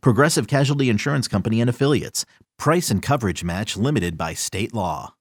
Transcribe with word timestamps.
Progressive 0.00 0.46
Casualty 0.46 0.88
Insurance 0.88 1.28
Company 1.28 1.60
and 1.60 1.70
Affiliates. 1.70 2.24
Price 2.58 2.90
and 2.90 3.02
coverage 3.02 3.44
match 3.44 3.76
limited 3.76 4.16
by 4.16 4.34
state 4.34 4.72
law. 4.72 5.14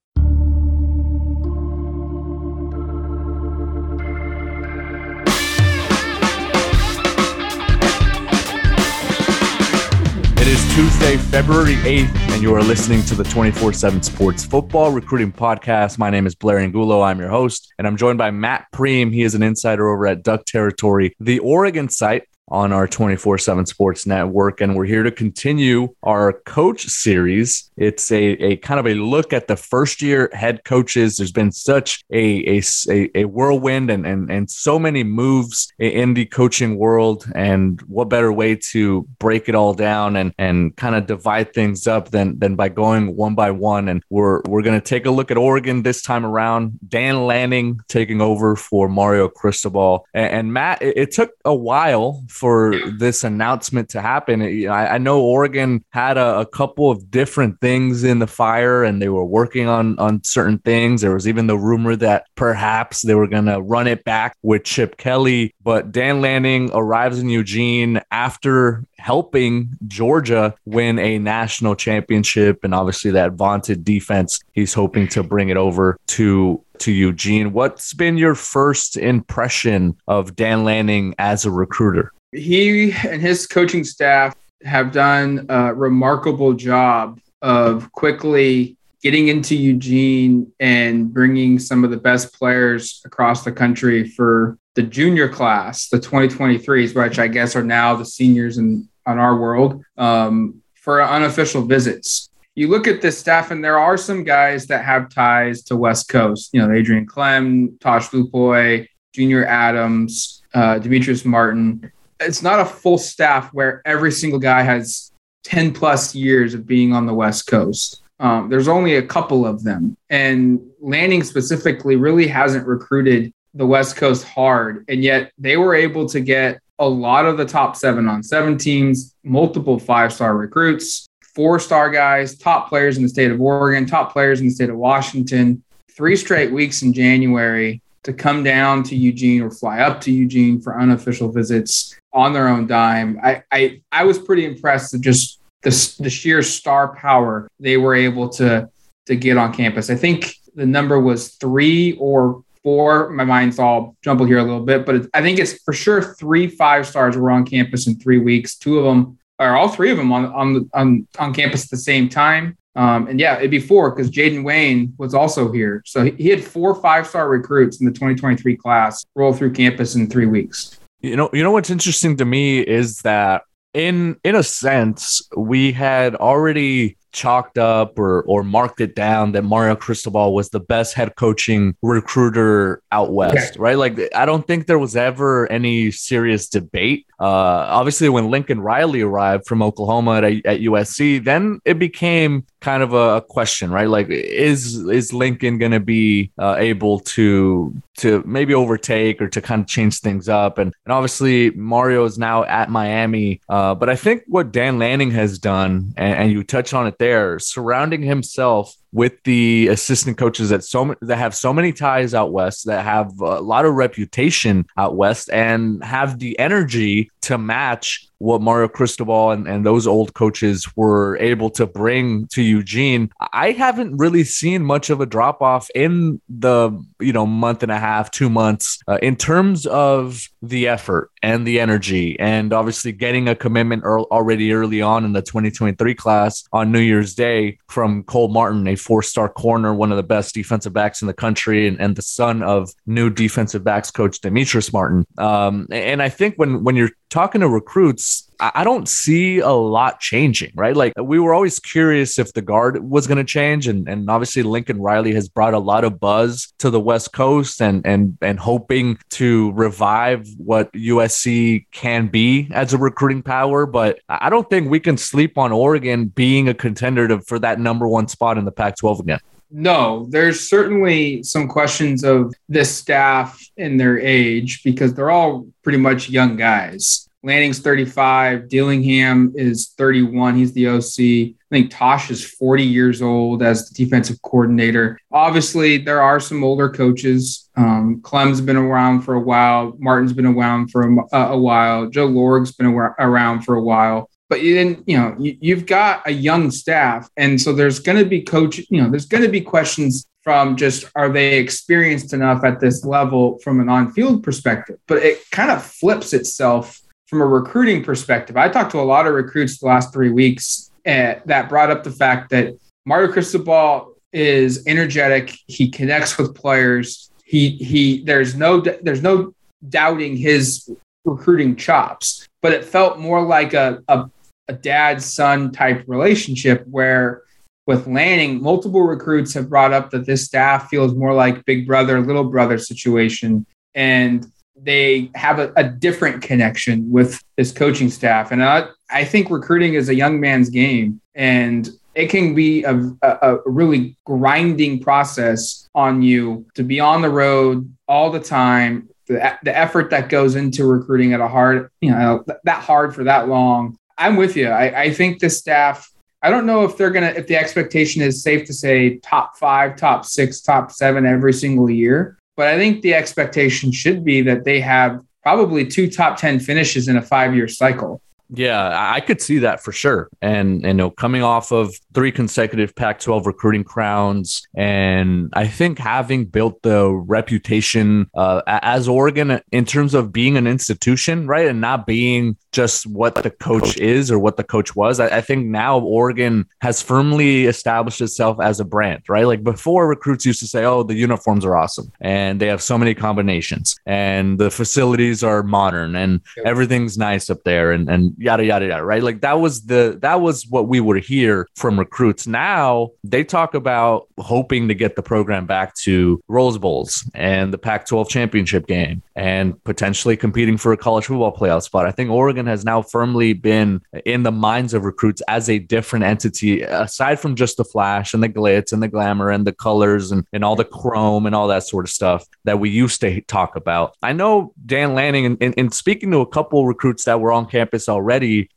It 10.43 10.49
is 10.49 10.75
Tuesday, 10.75 11.15
February 11.15 11.75
8th, 11.75 12.15
and 12.31 12.43
you 12.43 12.53
are 12.53 12.61
listening 12.61 13.01
to 13.03 13.15
the 13.15 13.23
24 13.23 13.71
7 13.71 14.03
Sports 14.03 14.43
Football 14.43 14.91
Recruiting 14.91 15.31
Podcast. 15.31 15.97
My 15.97 16.09
name 16.09 16.27
is 16.27 16.35
Blair 16.35 16.59
Angulo. 16.59 17.01
I'm 17.01 17.17
your 17.17 17.29
host, 17.29 17.73
and 17.77 17.87
I'm 17.87 17.95
joined 17.95 18.17
by 18.17 18.29
Matt 18.31 18.65
Prehm. 18.73 19.13
He 19.13 19.23
is 19.23 19.35
an 19.35 19.41
insider 19.41 19.89
over 19.89 20.05
at 20.05 20.21
Duck 20.21 20.45
Territory, 20.45 21.15
the 21.19 21.39
Oregon 21.39 21.87
site 21.87 22.23
on 22.49 22.73
our 22.73 22.87
24 22.87 23.37
7 23.37 23.65
sports 23.65 24.05
network. 24.05 24.61
And 24.61 24.75
we're 24.75 24.85
here 24.85 25.03
to 25.03 25.11
continue 25.11 25.93
our 26.03 26.33
coach 26.33 26.85
series. 26.85 27.71
It's 27.77 28.11
a, 28.11 28.23
a 28.23 28.57
kind 28.57 28.79
of 28.79 28.87
a 28.87 28.93
look 28.95 29.33
at 29.33 29.47
the 29.47 29.55
first 29.55 30.01
year 30.01 30.29
head 30.33 30.63
coaches. 30.63 31.17
There's 31.17 31.31
been 31.31 31.51
such 31.51 32.03
a, 32.11 32.59
a, 32.89 33.09
a 33.15 33.25
whirlwind 33.25 33.89
and, 33.89 34.05
and, 34.05 34.29
and 34.29 34.49
so 34.49 34.77
many 34.77 35.03
moves 35.03 35.71
in 35.79 36.13
the 36.13 36.25
coaching 36.25 36.77
world. 36.77 37.25
And 37.33 37.81
what 37.83 38.09
better 38.09 38.31
way 38.31 38.55
to 38.71 39.07
break 39.19 39.47
it 39.47 39.55
all 39.55 39.73
down 39.73 40.15
and, 40.15 40.33
and 40.37 40.75
kind 40.75 40.95
of 40.95 41.07
divide 41.07 41.53
things 41.53 41.87
up 41.87 42.11
than, 42.11 42.37
than 42.39 42.55
by 42.55 42.69
going 42.69 43.15
one 43.15 43.35
by 43.35 43.51
one. 43.51 43.87
And 43.87 44.03
we're, 44.09 44.41
we're 44.47 44.61
going 44.61 44.79
to 44.79 44.85
take 44.85 45.05
a 45.05 45.11
look 45.11 45.31
at 45.31 45.37
Oregon 45.37 45.83
this 45.83 46.01
time 46.01 46.25
around. 46.25 46.77
Dan 46.87 47.25
Lanning 47.25 47.79
taking 47.87 48.21
over 48.21 48.55
for 48.55 48.89
Mario 48.89 49.29
Cristobal. 49.29 50.05
And, 50.13 50.33
and 50.33 50.53
Matt, 50.53 50.81
it, 50.81 50.97
it 50.97 51.11
took 51.11 51.31
a 51.45 51.55
while 51.55 52.23
for 52.43 52.75
this 52.97 53.23
announcement 53.23 53.87
to 53.87 54.01
happen. 54.01 54.41
I, 54.67 54.95
I 54.95 54.97
know 54.97 55.21
Oregon 55.21 55.81
had 55.91 56.17
a, 56.17 56.41
a, 56.41 56.45
couple 56.45 56.91
of 56.91 57.09
different 57.09 57.61
things 57.61 58.03
in 58.03 58.19
the 58.19 58.27
fire 58.27 58.83
and 58.83 59.01
they 59.01 59.07
were 59.07 59.23
working 59.23 59.69
on, 59.69 59.97
on 59.97 60.21
certain 60.25 60.57
things. 60.57 60.99
There 60.99 61.13
was 61.13 61.25
even 61.25 61.47
the 61.47 61.57
rumor 61.57 61.95
that 61.95 62.25
perhaps 62.35 63.03
they 63.03 63.15
were 63.15 63.27
going 63.27 63.45
to 63.45 63.61
run 63.61 63.87
it 63.87 64.03
back 64.03 64.35
with 64.41 64.65
Chip 64.65 64.97
Kelly. 64.97 65.55
But 65.63 65.93
Dan 65.93 66.19
Lanning 66.19 66.69
arrives 66.73 67.17
in 67.17 67.29
Eugene 67.29 68.01
after 68.11 68.83
helping 68.97 69.77
Georgia 69.87 70.53
win 70.65 70.99
a 70.99 71.19
national 71.19 71.75
championship 71.75 72.65
and 72.65 72.75
obviously 72.75 73.11
that 73.11 73.31
vaunted 73.33 73.85
defense. 73.85 74.41
He's 74.51 74.73
hoping 74.73 75.07
to 75.09 75.23
bring 75.23 75.47
it 75.47 75.55
over 75.55 75.97
to 76.07 76.61
to 76.79 76.91
Eugene. 76.91 77.53
What's 77.53 77.93
been 77.93 78.17
your 78.17 78.35
first 78.35 78.97
impression 78.97 79.95
of 80.09 80.35
Dan 80.35 80.65
Lanning 80.65 81.15
as 81.17 81.45
a 81.45 81.51
recruiter? 81.51 82.11
He 82.33 82.91
and 83.07 83.21
his 83.21 83.47
coaching 83.47 83.83
staff 83.83 84.35
have 84.63 84.91
done 84.91 85.45
a 85.49 85.73
remarkable 85.73 86.53
job 86.53 87.19
of 87.41 87.91
quickly 87.91 88.77
getting 89.01 89.27
into 89.27 89.55
Eugene 89.55 90.51
and 90.59 91.13
bringing 91.13 91.59
some 91.59 91.83
of 91.83 91.91
the 91.91 91.97
best 91.97 92.33
players 92.33 93.01
across 93.03 93.43
the 93.43 93.51
country 93.51 94.07
for 94.07 94.57
the 94.75 94.81
junior 94.83 95.27
class, 95.27 95.89
the 95.89 95.99
2023s, 95.99 96.95
which 96.95 97.19
I 97.19 97.27
guess 97.27 97.55
are 97.55 97.63
now 97.63 97.95
the 97.95 98.05
seniors 98.05 98.57
in 98.57 98.87
on 99.05 99.19
our 99.19 99.35
world, 99.35 99.83
um, 99.97 100.61
for 100.75 101.03
unofficial 101.03 101.63
visits. 101.63 102.29
You 102.55 102.69
look 102.69 102.87
at 102.87 103.01
this 103.01 103.17
staff, 103.17 103.51
and 103.51 103.63
there 103.63 103.77
are 103.77 103.97
some 103.97 104.23
guys 104.23 104.67
that 104.67 104.85
have 104.85 105.09
ties 105.09 105.63
to 105.63 105.75
West 105.75 106.07
Coast. 106.07 106.51
You 106.53 106.61
know, 106.61 106.73
Adrian 106.73 107.05
Klemm, 107.05 107.79
Tosh 107.81 108.09
Lupoi, 108.09 108.87
Junior 109.11 109.45
Adams, 109.45 110.41
uh, 110.53 110.79
Demetrius 110.79 111.25
Martin 111.25 111.91
it's 112.19 112.41
not 112.41 112.59
a 112.59 112.65
full 112.65 112.97
staff 112.97 113.53
where 113.53 113.81
every 113.85 114.11
single 114.11 114.39
guy 114.39 114.61
has 114.61 115.11
10 115.43 115.73
plus 115.73 116.15
years 116.15 116.53
of 116.53 116.65
being 116.65 116.93
on 116.93 117.05
the 117.05 117.13
West 117.13 117.47
Coast. 117.47 118.01
Um, 118.19 118.49
there's 118.49 118.67
only 118.67 118.95
a 118.95 119.05
couple 119.05 119.45
of 119.45 119.63
them. 119.63 119.97
And 120.09 120.61
Lanning 120.79 121.23
specifically 121.23 121.95
really 121.95 122.27
hasn't 122.27 122.65
recruited 122.65 123.33
the 123.53 123.65
West 123.65 123.97
Coast 123.97 124.23
hard. 124.23 124.85
And 124.87 125.03
yet 125.03 125.31
they 125.37 125.57
were 125.57 125.75
able 125.75 126.07
to 126.09 126.19
get 126.19 126.59
a 126.79 126.87
lot 126.87 127.25
of 127.25 127.37
the 127.37 127.45
top 127.45 127.75
seven 127.75 128.07
on 128.07 128.23
seven 128.23 128.57
teams, 128.57 129.15
multiple 129.23 129.77
five 129.77 130.13
star 130.13 130.35
recruits, 130.35 131.05
four 131.35 131.59
star 131.59 131.89
guys, 131.89 132.37
top 132.37 132.69
players 132.69 132.97
in 132.97 133.03
the 133.03 133.09
state 133.09 133.31
of 133.31 133.41
Oregon, 133.41 133.85
top 133.85 134.13
players 134.13 134.39
in 134.39 134.47
the 134.47 134.53
state 134.53 134.69
of 134.69 134.77
Washington, 134.77 135.63
three 135.91 136.15
straight 136.15 136.51
weeks 136.51 136.81
in 136.81 136.93
January 136.93 137.81
to 138.03 138.13
come 138.13 138.43
down 138.43 138.83
to 138.83 138.95
Eugene 138.95 139.41
or 139.41 139.51
fly 139.51 139.79
up 139.79 140.01
to 140.01 140.11
Eugene 140.11 140.59
for 140.59 140.79
unofficial 140.79 141.31
visits 141.31 141.95
on 142.13 142.33
their 142.33 142.47
own 142.47 142.67
dime. 142.67 143.19
I 143.23 143.43
I, 143.51 143.81
I 143.91 144.03
was 144.03 144.19
pretty 144.19 144.45
impressed 144.45 144.93
with 144.93 145.01
just 145.01 145.39
the, 145.63 145.95
the 145.99 146.09
sheer 146.09 146.43
star 146.43 146.95
power 146.95 147.47
they 147.59 147.77
were 147.77 147.95
able 147.95 148.29
to 148.29 148.69
to 149.05 149.15
get 149.15 149.37
on 149.37 149.53
campus. 149.53 149.89
I 149.89 149.95
think 149.95 150.35
the 150.55 150.65
number 150.65 150.99
was 150.99 151.35
three 151.35 151.93
or 151.93 152.43
four. 152.63 153.09
My 153.09 153.23
mind's 153.25 153.59
all 153.59 153.95
jumbled 154.01 154.29
here 154.29 154.37
a 154.37 154.43
little 154.43 154.65
bit, 154.65 154.85
but 154.85 155.07
I 155.13 155.21
think 155.21 155.39
it's 155.39 155.61
for 155.63 155.73
sure 155.73 156.01
three 156.01 156.47
five 156.47 156.87
stars 156.87 157.17
were 157.17 157.31
on 157.31 157.45
campus 157.45 157.87
in 157.87 157.99
three 157.99 158.19
weeks. 158.19 158.57
Two 158.57 158.79
of 158.79 158.85
them, 158.85 159.17
or 159.39 159.55
all 159.55 159.67
three 159.67 159.91
of 159.91 159.97
them, 159.97 160.11
on 160.11 160.25
on 160.27 160.69
on, 160.73 161.07
on 161.19 161.33
campus 161.33 161.65
at 161.65 161.69
the 161.69 161.77
same 161.77 162.09
time. 162.09 162.57
Um, 162.75 163.07
and 163.07 163.19
yeah, 163.19 163.37
it'd 163.37 163.51
be 163.51 163.59
four 163.59 163.91
because 163.91 164.09
Jaden 164.09 164.43
Wayne 164.43 164.93
was 164.97 165.13
also 165.13 165.51
here. 165.51 165.83
So 165.85 166.05
he 166.05 166.29
had 166.29 166.43
four 166.43 166.73
five 166.75 167.05
star 167.05 167.29
recruits 167.29 167.79
in 167.79 167.85
the 167.85 167.91
2023 167.91 168.55
class 168.57 169.05
roll 169.15 169.33
through 169.33 169.53
campus 169.53 169.95
in 169.95 170.09
three 170.09 170.25
weeks. 170.25 170.79
You 171.03 171.17
know, 171.17 171.29
you 171.33 171.43
know 171.43 171.51
what's 171.51 171.69
interesting 171.69 172.15
to 172.17 172.25
me 172.25 172.61
is 172.61 172.99
that 173.01 173.43
in 173.73 174.15
in 174.23 174.35
a 174.35 174.43
sense, 174.43 175.21
we 175.35 175.73
had 175.73 176.15
already 176.15 176.97
chalked 177.13 177.57
up 177.57 177.97
or 177.97 178.23
or 178.23 178.43
marked 178.43 178.81
it 178.81 178.95
down 178.95 179.31
that 179.31 179.43
Mario 179.43 179.75
Cristobal 179.75 180.33
was 180.33 180.49
the 180.49 180.59
best 180.59 180.95
head 180.95 181.15
coaching 181.15 181.75
recruiter 181.81 182.81
out 182.91 183.13
west, 183.13 183.55
right? 183.57 183.77
Like 183.77 183.99
I 184.15 184.25
don't 184.25 184.45
think 184.45 184.67
there 184.67 184.79
was 184.79 184.95
ever 184.95 185.49
any 185.51 185.91
serious 185.91 186.49
debate 186.49 187.05
uh, 187.23 187.65
obviously, 187.69 188.09
when 188.09 188.29
Lincoln 188.29 188.59
Riley 188.59 188.99
arrived 188.99 189.47
from 189.47 189.63
Oklahoma 189.63 190.17
at, 190.17 190.23
at 190.45 190.59
USC, 190.59 191.23
then 191.23 191.61
it 191.63 191.79
became 191.79 192.45
kind 192.59 192.83
of 192.83 192.93
a 192.93 193.21
question, 193.21 193.71
right? 193.71 193.87
Like, 193.87 194.09
is 194.09 194.75
is 194.89 195.13
Lincoln 195.13 195.57
going 195.57 195.71
to 195.71 195.79
be 195.79 196.31
uh, 196.37 196.55
able 196.57 196.99
to 196.99 197.73
to 197.99 198.23
maybe 198.25 198.53
overtake 198.53 199.21
or 199.21 199.29
to 199.29 199.41
kind 199.41 199.61
of 199.61 199.67
change 199.67 200.01
things 200.01 200.27
up? 200.27 200.57
And 200.57 200.73
and 200.85 200.91
obviously, 200.91 201.51
Mario 201.51 202.03
is 202.03 202.17
now 202.17 202.43
at 202.43 202.69
Miami. 202.69 203.39
Uh, 203.47 203.73
but 203.73 203.89
I 203.89 203.95
think 203.95 204.23
what 204.27 204.51
Dan 204.51 204.77
Lanning 204.77 205.11
has 205.11 205.39
done, 205.39 205.93
and, 205.95 206.13
and 206.15 206.31
you 206.33 206.43
touch 206.43 206.73
on 206.73 206.87
it 206.87 206.97
there, 207.03 207.37
surrounding 207.37 208.01
himself 208.01 208.73
with 208.93 209.21
the 209.23 209.67
assistant 209.67 210.17
coaches 210.17 210.49
that 210.49 210.63
so 210.63 210.95
that 211.01 211.17
have 211.17 211.35
so 211.35 211.51
many 211.51 211.73
ties 211.73 212.13
out 212.13 212.31
west, 212.31 212.67
that 212.67 212.83
have 212.83 213.19
a 213.19 213.41
lot 213.41 213.65
of 213.65 213.73
reputation 213.73 214.65
out 214.77 214.95
west, 214.95 215.29
and 215.31 215.83
have 215.83 216.19
the 216.19 216.37
energy 216.39 217.09
to 217.21 217.37
match 217.37 218.07
what 218.23 218.41
Mario 218.41 218.69
Cristobal 218.69 219.31
and, 219.31 219.47
and 219.47 219.65
those 219.65 219.85
old 219.85 220.13
coaches 220.13 220.65
were 220.77 221.17
able 221.17 221.49
to 221.49 221.65
bring 221.65 222.25
to 222.27 222.41
Eugene. 222.41 223.11
I 223.33 223.51
haven't 223.51 223.97
really 223.97 224.23
seen 224.23 224.63
much 224.63 224.89
of 224.89 225.01
a 225.01 225.05
drop 225.05 225.41
off 225.41 225.69
in 225.75 226.21
the 226.29 226.71
you 227.01 227.11
know 227.11 227.25
month 227.25 227.63
and 227.63 227.71
a 227.71 227.79
half, 227.79 228.11
two 228.11 228.29
months 228.29 228.79
uh, 228.87 228.97
in 229.01 229.17
terms 229.17 229.65
of 229.65 230.29
the 230.41 230.69
effort 230.69 231.11
and 231.21 231.45
the 231.45 231.59
energy, 231.59 232.17
and 232.19 232.53
obviously 232.53 232.93
getting 232.93 233.27
a 233.27 233.35
commitment 233.35 233.83
early, 233.85 234.05
already 234.09 234.53
early 234.53 234.81
on 234.81 235.03
in 235.03 235.11
the 235.11 235.21
2023 235.21 235.93
class 235.95 236.45
on 236.53 236.71
New 236.71 236.79
Year's 236.79 237.15
Day 237.15 237.57
from 237.67 238.03
Cole 238.03 238.29
Martin, 238.29 238.67
a 238.67 238.75
four-star 238.83 239.29
corner, 239.29 239.73
one 239.73 239.91
of 239.91 239.97
the 239.97 240.03
best 240.15 240.35
defensive 240.35 240.73
backs 240.73 241.01
in 241.01 241.07
the 241.07 241.13
country, 241.25 241.67
and, 241.67 241.79
and 241.79 241.95
the 241.95 242.01
son 242.01 242.43
of 242.43 242.69
new 242.85 243.09
defensive 243.09 243.63
backs 243.63 243.91
coach 243.91 244.19
Demetrius 244.21 244.73
Martin. 244.73 245.05
Um, 245.17 245.67
and 245.71 246.01
I 246.01 246.09
think 246.09 246.35
when 246.35 246.63
when 246.63 246.75
you're 246.75 246.91
talking 247.13 247.41
to 247.41 247.47
recruits, 247.47 248.27
I 248.39 248.63
don't 248.63 248.89
see 248.89 249.37
a 249.37 249.51
lot 249.51 249.99
changing, 249.99 250.51
right? 250.55 250.75
Like 250.75 250.93
we 250.99 251.19
were 251.19 251.33
always 251.33 251.59
curious 251.59 252.17
if 252.17 252.33
the 252.33 252.41
guard 252.41 252.83
was 252.83 253.05
going 253.05 253.19
to 253.19 253.23
change, 253.23 253.67
and 253.67 253.87
and 253.87 254.09
obviously 254.09 254.41
Lincoln 254.41 254.81
Riley 254.81 255.13
has 255.13 255.29
brought 255.29 255.53
a 255.53 255.59
lot 255.59 255.83
of 255.83 255.99
buzz 255.99 256.51
to 256.57 256.71
the 256.71 256.79
West 256.79 257.13
Coast, 257.13 257.61
and 257.61 257.85
and 257.85 258.17
and 258.21 258.39
hoping 258.39 258.97
to 259.11 259.51
revive 259.51 260.27
what 260.37 260.73
USC 260.73 261.67
can 261.71 262.07
be 262.07 262.49
as 262.51 262.73
a 262.73 262.77
recruiting 262.79 263.21
power. 263.21 263.67
But 263.67 263.99
I 264.09 264.29
don't 264.29 264.49
think 264.49 264.69
we 264.69 264.79
can 264.79 264.97
sleep 264.97 265.37
on 265.37 265.51
Oregon 265.51 266.07
being 266.07 266.49
a 266.49 266.53
contender 266.53 267.07
to, 267.07 267.21
for 267.21 267.37
that 267.39 267.59
number 267.59 267.87
one 267.87 268.07
spot 268.07 268.37
in 268.39 268.45
the 268.45 268.51
Pac-12 268.51 269.01
again. 269.01 269.19
No, 269.55 270.07
there's 270.09 270.49
certainly 270.49 271.21
some 271.21 271.47
questions 271.47 272.03
of 272.03 272.33
this 272.49 272.75
staff 272.75 273.39
and 273.55 273.79
their 273.79 273.99
age 273.99 274.63
because 274.63 274.95
they're 274.95 275.11
all 275.11 275.45
pretty 275.61 275.77
much 275.77 276.09
young 276.09 276.35
guys. 276.35 277.07
Lanning's 277.21 277.59
35. 277.59 278.49
Dillingham 278.49 279.31
is 279.35 279.69
31. 279.77 280.35
He's 280.35 280.53
the 280.53 280.67
OC. 280.67 281.35
I 281.39 281.49
think 281.51 281.69
Tosh 281.71 282.09
is 282.09 282.25
40 282.25 282.63
years 282.63 283.01
old 283.03 283.43
as 283.43 283.69
the 283.69 283.85
defensive 283.85 284.21
coordinator. 284.23 284.99
Obviously, 285.11 285.77
there 285.77 286.01
are 286.01 286.19
some 286.19 286.43
older 286.43 286.69
coaches. 286.69 287.49
Um, 287.55 288.01
Klemm's 288.01 288.41
been 288.41 288.57
around 288.57 289.01
for 289.01 289.13
a 289.13 289.21
while. 289.21 289.75
Martin's 289.77 290.13
been 290.13 290.25
around 290.25 290.71
for 290.71 290.81
a, 290.81 291.17
a 291.17 291.37
while. 291.37 291.87
Joe 291.87 292.07
Lorig's 292.07 292.51
been 292.51 292.65
around 292.65 293.43
for 293.43 293.55
a 293.55 293.63
while. 293.63 294.09
But 294.33 294.41
then, 294.41 294.83
you 294.87 294.97
know, 294.97 295.15
you, 295.19 295.37
you've 295.39 295.65
got 295.65 296.07
a 296.07 296.11
young 296.11 296.49
staff. 296.49 297.07
And 297.17 297.39
so 297.39 297.53
there's 297.53 297.79
going 297.79 297.99
to 297.99 298.05
be 298.05 298.21
coach, 298.21 298.59
you 298.69 298.81
know, 298.81 298.89
there's 298.89 299.05
going 299.05 299.23
to 299.23 299.29
be 299.29 299.41
questions 299.41 300.05
from 300.23 300.55
just 300.55 300.85
are 300.95 301.09
they 301.09 301.37
experienced 301.37 302.13
enough 302.13 302.43
at 302.43 302.59
this 302.59 302.83
level 302.83 303.37
from 303.39 303.59
an 303.59 303.69
on 303.69 303.91
field 303.91 304.23
perspective? 304.23 304.79
But 304.87 305.03
it 305.03 305.29
kind 305.31 305.51
of 305.51 305.63
flips 305.63 306.13
itself 306.13 306.81
from 307.13 307.21
a 307.21 307.27
recruiting 307.27 307.83
perspective, 307.83 308.37
I 308.37 308.49
talked 308.49 308.71
to 308.71 308.79
a 308.79 308.81
lot 308.81 309.05
of 309.05 309.13
recruits 309.13 309.59
the 309.59 309.67
last 309.67 309.93
three 309.93 310.09
weeks 310.09 310.71
uh, 310.83 311.13
that 311.25 311.47
brought 311.47 311.69
up 311.69 311.83
the 311.83 311.91
fact 311.91 312.31
that 312.31 312.55
Mario 312.87 313.11
Cristobal 313.11 313.93
is 314.11 314.65
energetic. 314.65 315.37
He 315.45 315.69
connects 315.69 316.17
with 316.17 316.33
players. 316.33 317.11
He 317.23 317.51
he. 317.51 318.03
There's 318.03 318.33
no 318.33 318.61
there's 318.61 319.03
no 319.03 319.35
doubting 319.69 320.17
his 320.17 320.67
recruiting 321.05 321.55
chops, 321.55 322.27
but 322.41 322.51
it 322.51 322.65
felt 322.65 322.97
more 322.97 323.21
like 323.21 323.53
a 323.53 323.83
a, 323.87 324.09
a 324.47 324.53
dad 324.53 325.01
son 325.01 325.51
type 325.51 325.83
relationship 325.87 326.65
where 326.67 327.23
with 327.65 327.87
Lanning, 327.87 328.41
multiple 328.41 328.81
recruits 328.81 329.33
have 329.33 329.49
brought 329.49 329.71
up 329.71 329.89
that 329.91 330.05
this 330.05 330.25
staff 330.25 330.67
feels 330.67 330.93
more 330.93 331.13
like 331.13 331.45
big 331.45 331.65
brother, 331.65 332.01
little 332.01 332.25
brother 332.25 332.57
situation. 332.57 333.45
And 333.73 334.25
they 334.55 335.09
have 335.15 335.39
a, 335.39 335.51
a, 335.55 335.63
different 335.63 336.21
connection 336.21 336.91
with 336.91 337.23
this 337.37 337.51
coaching 337.51 337.89
staff. 337.89 338.31
And 338.31 338.43
I, 338.43 338.67
I 338.89 339.03
think 339.03 339.29
recruiting 339.29 339.73
is 339.73 339.89
a 339.89 339.95
young 339.95 340.19
man's 340.19 340.49
game, 340.49 341.01
and 341.15 341.69
it 341.95 342.07
can 342.07 342.35
be 342.35 342.63
a, 342.63 342.75
a, 343.01 343.17
a, 343.21 343.37
really 343.45 343.95
grinding 344.05 344.79
process 344.79 345.67
on 345.73 346.01
you 346.01 346.45
to 346.55 346.63
be 346.63 346.79
on 346.79 347.01
the 347.01 347.09
road 347.09 347.73
all 347.87 348.11
the 348.11 348.19
time. 348.19 348.89
The, 349.07 349.37
the 349.43 349.57
effort 349.57 349.89
that 349.89 350.09
goes 350.09 350.35
into 350.35 350.65
recruiting 350.65 351.13
at 351.13 351.19
a 351.19 351.27
hard, 351.27 351.69
you 351.81 351.91
know, 351.91 352.23
that 352.43 352.61
hard 352.61 352.95
for 352.95 353.03
that 353.05 353.27
long. 353.27 353.77
I'm 353.97 354.15
with 354.15 354.35
you. 354.35 354.47
I, 354.47 354.83
I 354.83 354.93
think 354.93 355.19
the 355.19 355.29
staff. 355.29 355.89
I 356.21 356.29
don't 356.29 356.45
know 356.45 356.63
if 356.63 356.77
they're 356.77 356.91
gonna. 356.91 357.13
If 357.15 357.27
the 357.27 357.35
expectation 357.35 358.01
is 358.01 358.23
safe 358.23 358.45
to 358.45 358.53
say 358.53 358.97
top 358.99 359.37
five, 359.37 359.75
top 359.75 360.05
six, 360.05 360.41
top 360.41 360.71
seven 360.71 361.05
every 361.05 361.33
single 361.33 361.69
year. 361.69 362.17
But 362.35 362.47
I 362.47 362.57
think 362.57 362.81
the 362.81 362.93
expectation 362.93 363.71
should 363.71 364.03
be 364.03 364.21
that 364.21 364.43
they 364.43 364.59
have 364.61 365.01
probably 365.21 365.65
two 365.65 365.89
top 365.89 366.17
10 366.17 366.39
finishes 366.39 366.87
in 366.87 366.97
a 366.97 367.01
five 367.01 367.35
year 367.35 367.47
cycle. 367.47 368.01
Yeah, 368.29 368.91
I 368.91 368.99
could 368.99 369.21
see 369.21 369.39
that 369.39 369.63
for 369.63 369.71
sure. 369.71 370.09
And, 370.21 370.63
you 370.63 370.73
know, 370.73 370.89
coming 370.89 371.21
off 371.23 371.51
of 371.51 371.75
three 371.93 372.11
consecutive 372.11 372.75
Pac 372.75 372.99
12 372.99 373.27
recruiting 373.27 373.63
crowns, 373.63 374.47
and 374.55 375.31
I 375.33 375.47
think 375.47 375.77
having 375.77 376.25
built 376.25 376.61
the 376.63 376.89
reputation 376.89 378.09
uh, 378.15 378.41
as 378.47 378.87
Oregon 378.87 379.39
in 379.51 379.65
terms 379.65 379.93
of 379.93 380.11
being 380.11 380.37
an 380.37 380.47
institution, 380.47 381.27
right? 381.27 381.47
And 381.47 381.61
not 381.61 381.85
being 381.85 382.37
just 382.53 382.85
what 382.85 383.15
the 383.15 383.29
coach 383.29 383.77
is 383.77 384.11
or 384.11 384.19
what 384.19 384.37
the 384.37 384.43
coach 384.43 384.75
was. 384.75 384.99
I, 384.99 385.17
I, 385.17 385.21
think 385.21 385.47
now 385.47 385.79
Oregon 385.79 386.45
has 386.61 386.81
firmly 386.81 387.45
established 387.45 387.99
itself 387.99 388.39
as 388.39 388.59
a 388.59 388.65
brand, 388.65 389.01
right? 389.09 389.25
Like 389.25 389.43
before, 389.43 389.87
recruits 389.87 390.25
used 390.25 390.39
to 390.41 390.47
say, 390.47 390.63
oh, 390.63 390.83
the 390.83 390.93
uniforms 390.93 391.43
are 391.45 391.57
awesome 391.57 391.91
and 391.99 392.39
they 392.39 392.47
have 392.47 392.61
so 392.61 392.77
many 392.77 392.93
combinations 392.93 393.75
and 393.85 394.37
the 394.37 394.51
facilities 394.51 395.23
are 395.23 395.41
modern 395.41 395.95
and 395.95 396.21
everything's 396.45 396.97
nice 396.97 397.29
up 397.29 397.43
there 397.43 397.71
and, 397.71 397.89
and 397.89 398.12
yada, 398.17 398.45
yada, 398.45 398.67
yada, 398.67 398.83
right? 398.83 399.03
Like 399.03 399.21
that 399.21 399.39
was 399.39 399.65
the, 399.65 399.97
that 400.01 400.21
was 400.21 400.47
what 400.47 400.67
we 400.67 400.79
would 400.79 401.03
hear 401.03 401.47
from 401.55 401.79
recruits. 401.79 402.27
Now 402.27 402.91
they 403.03 403.23
talk 403.23 403.53
about 403.53 404.07
hoping 404.19 404.67
to 404.67 404.75
get 404.75 404.95
the 404.95 405.03
program 405.03 405.45
back 405.45 405.75
to 405.75 406.21
Rose 406.27 406.57
Bowls 406.57 407.09
and 407.13 407.53
the 407.53 407.57
Pac 407.57 407.87
12 407.87 408.09
championship 408.09 408.67
game 408.67 409.01
and 409.15 409.61
potentially 409.63 410.17
competing 410.17 410.57
for 410.57 410.73
a 410.73 410.77
college 410.77 411.05
football 411.05 411.35
playoff 411.35 411.63
spot. 411.63 411.85
I 411.85 411.91
think 411.91 412.09
Oregon 412.09 412.45
has 412.45 412.65
now 412.65 412.81
firmly 412.81 413.33
been 413.33 413.81
in 414.05 414.23
the 414.23 414.31
minds 414.31 414.73
of 414.73 414.85
recruits 414.85 415.21
as 415.27 415.49
a 415.49 415.59
different 415.59 416.05
entity, 416.05 416.61
aside 416.61 417.19
from 417.19 417.35
just 417.35 417.57
the 417.57 417.65
flash 417.65 418.13
and 418.13 418.23
the 418.23 418.29
glitz 418.29 418.71
and 418.71 418.81
the 418.81 418.87
glamour 418.87 419.29
and 419.29 419.45
the 419.45 419.53
colors 419.53 420.11
and, 420.11 420.25
and 420.33 420.43
all 420.43 420.55
the 420.55 420.65
chrome 420.65 421.25
and 421.25 421.35
all 421.35 421.47
that 421.47 421.63
sort 421.63 421.85
of 421.85 421.91
stuff 421.91 422.25
that 422.43 422.59
we 422.59 422.69
used 422.69 423.01
to 423.01 423.21
talk 423.21 423.55
about. 423.55 423.95
I 424.01 424.13
know 424.13 424.53
Dan 424.65 424.93
Lanning, 424.93 425.37
and, 425.39 425.53
and 425.57 425.73
speaking 425.73 426.11
to 426.11 426.19
a 426.19 426.27
couple 426.27 426.65
recruits 426.65 427.05
that 427.05 427.19
were 427.19 427.31
on 427.31 427.45
campus 427.45 427.87
already 427.89 428.02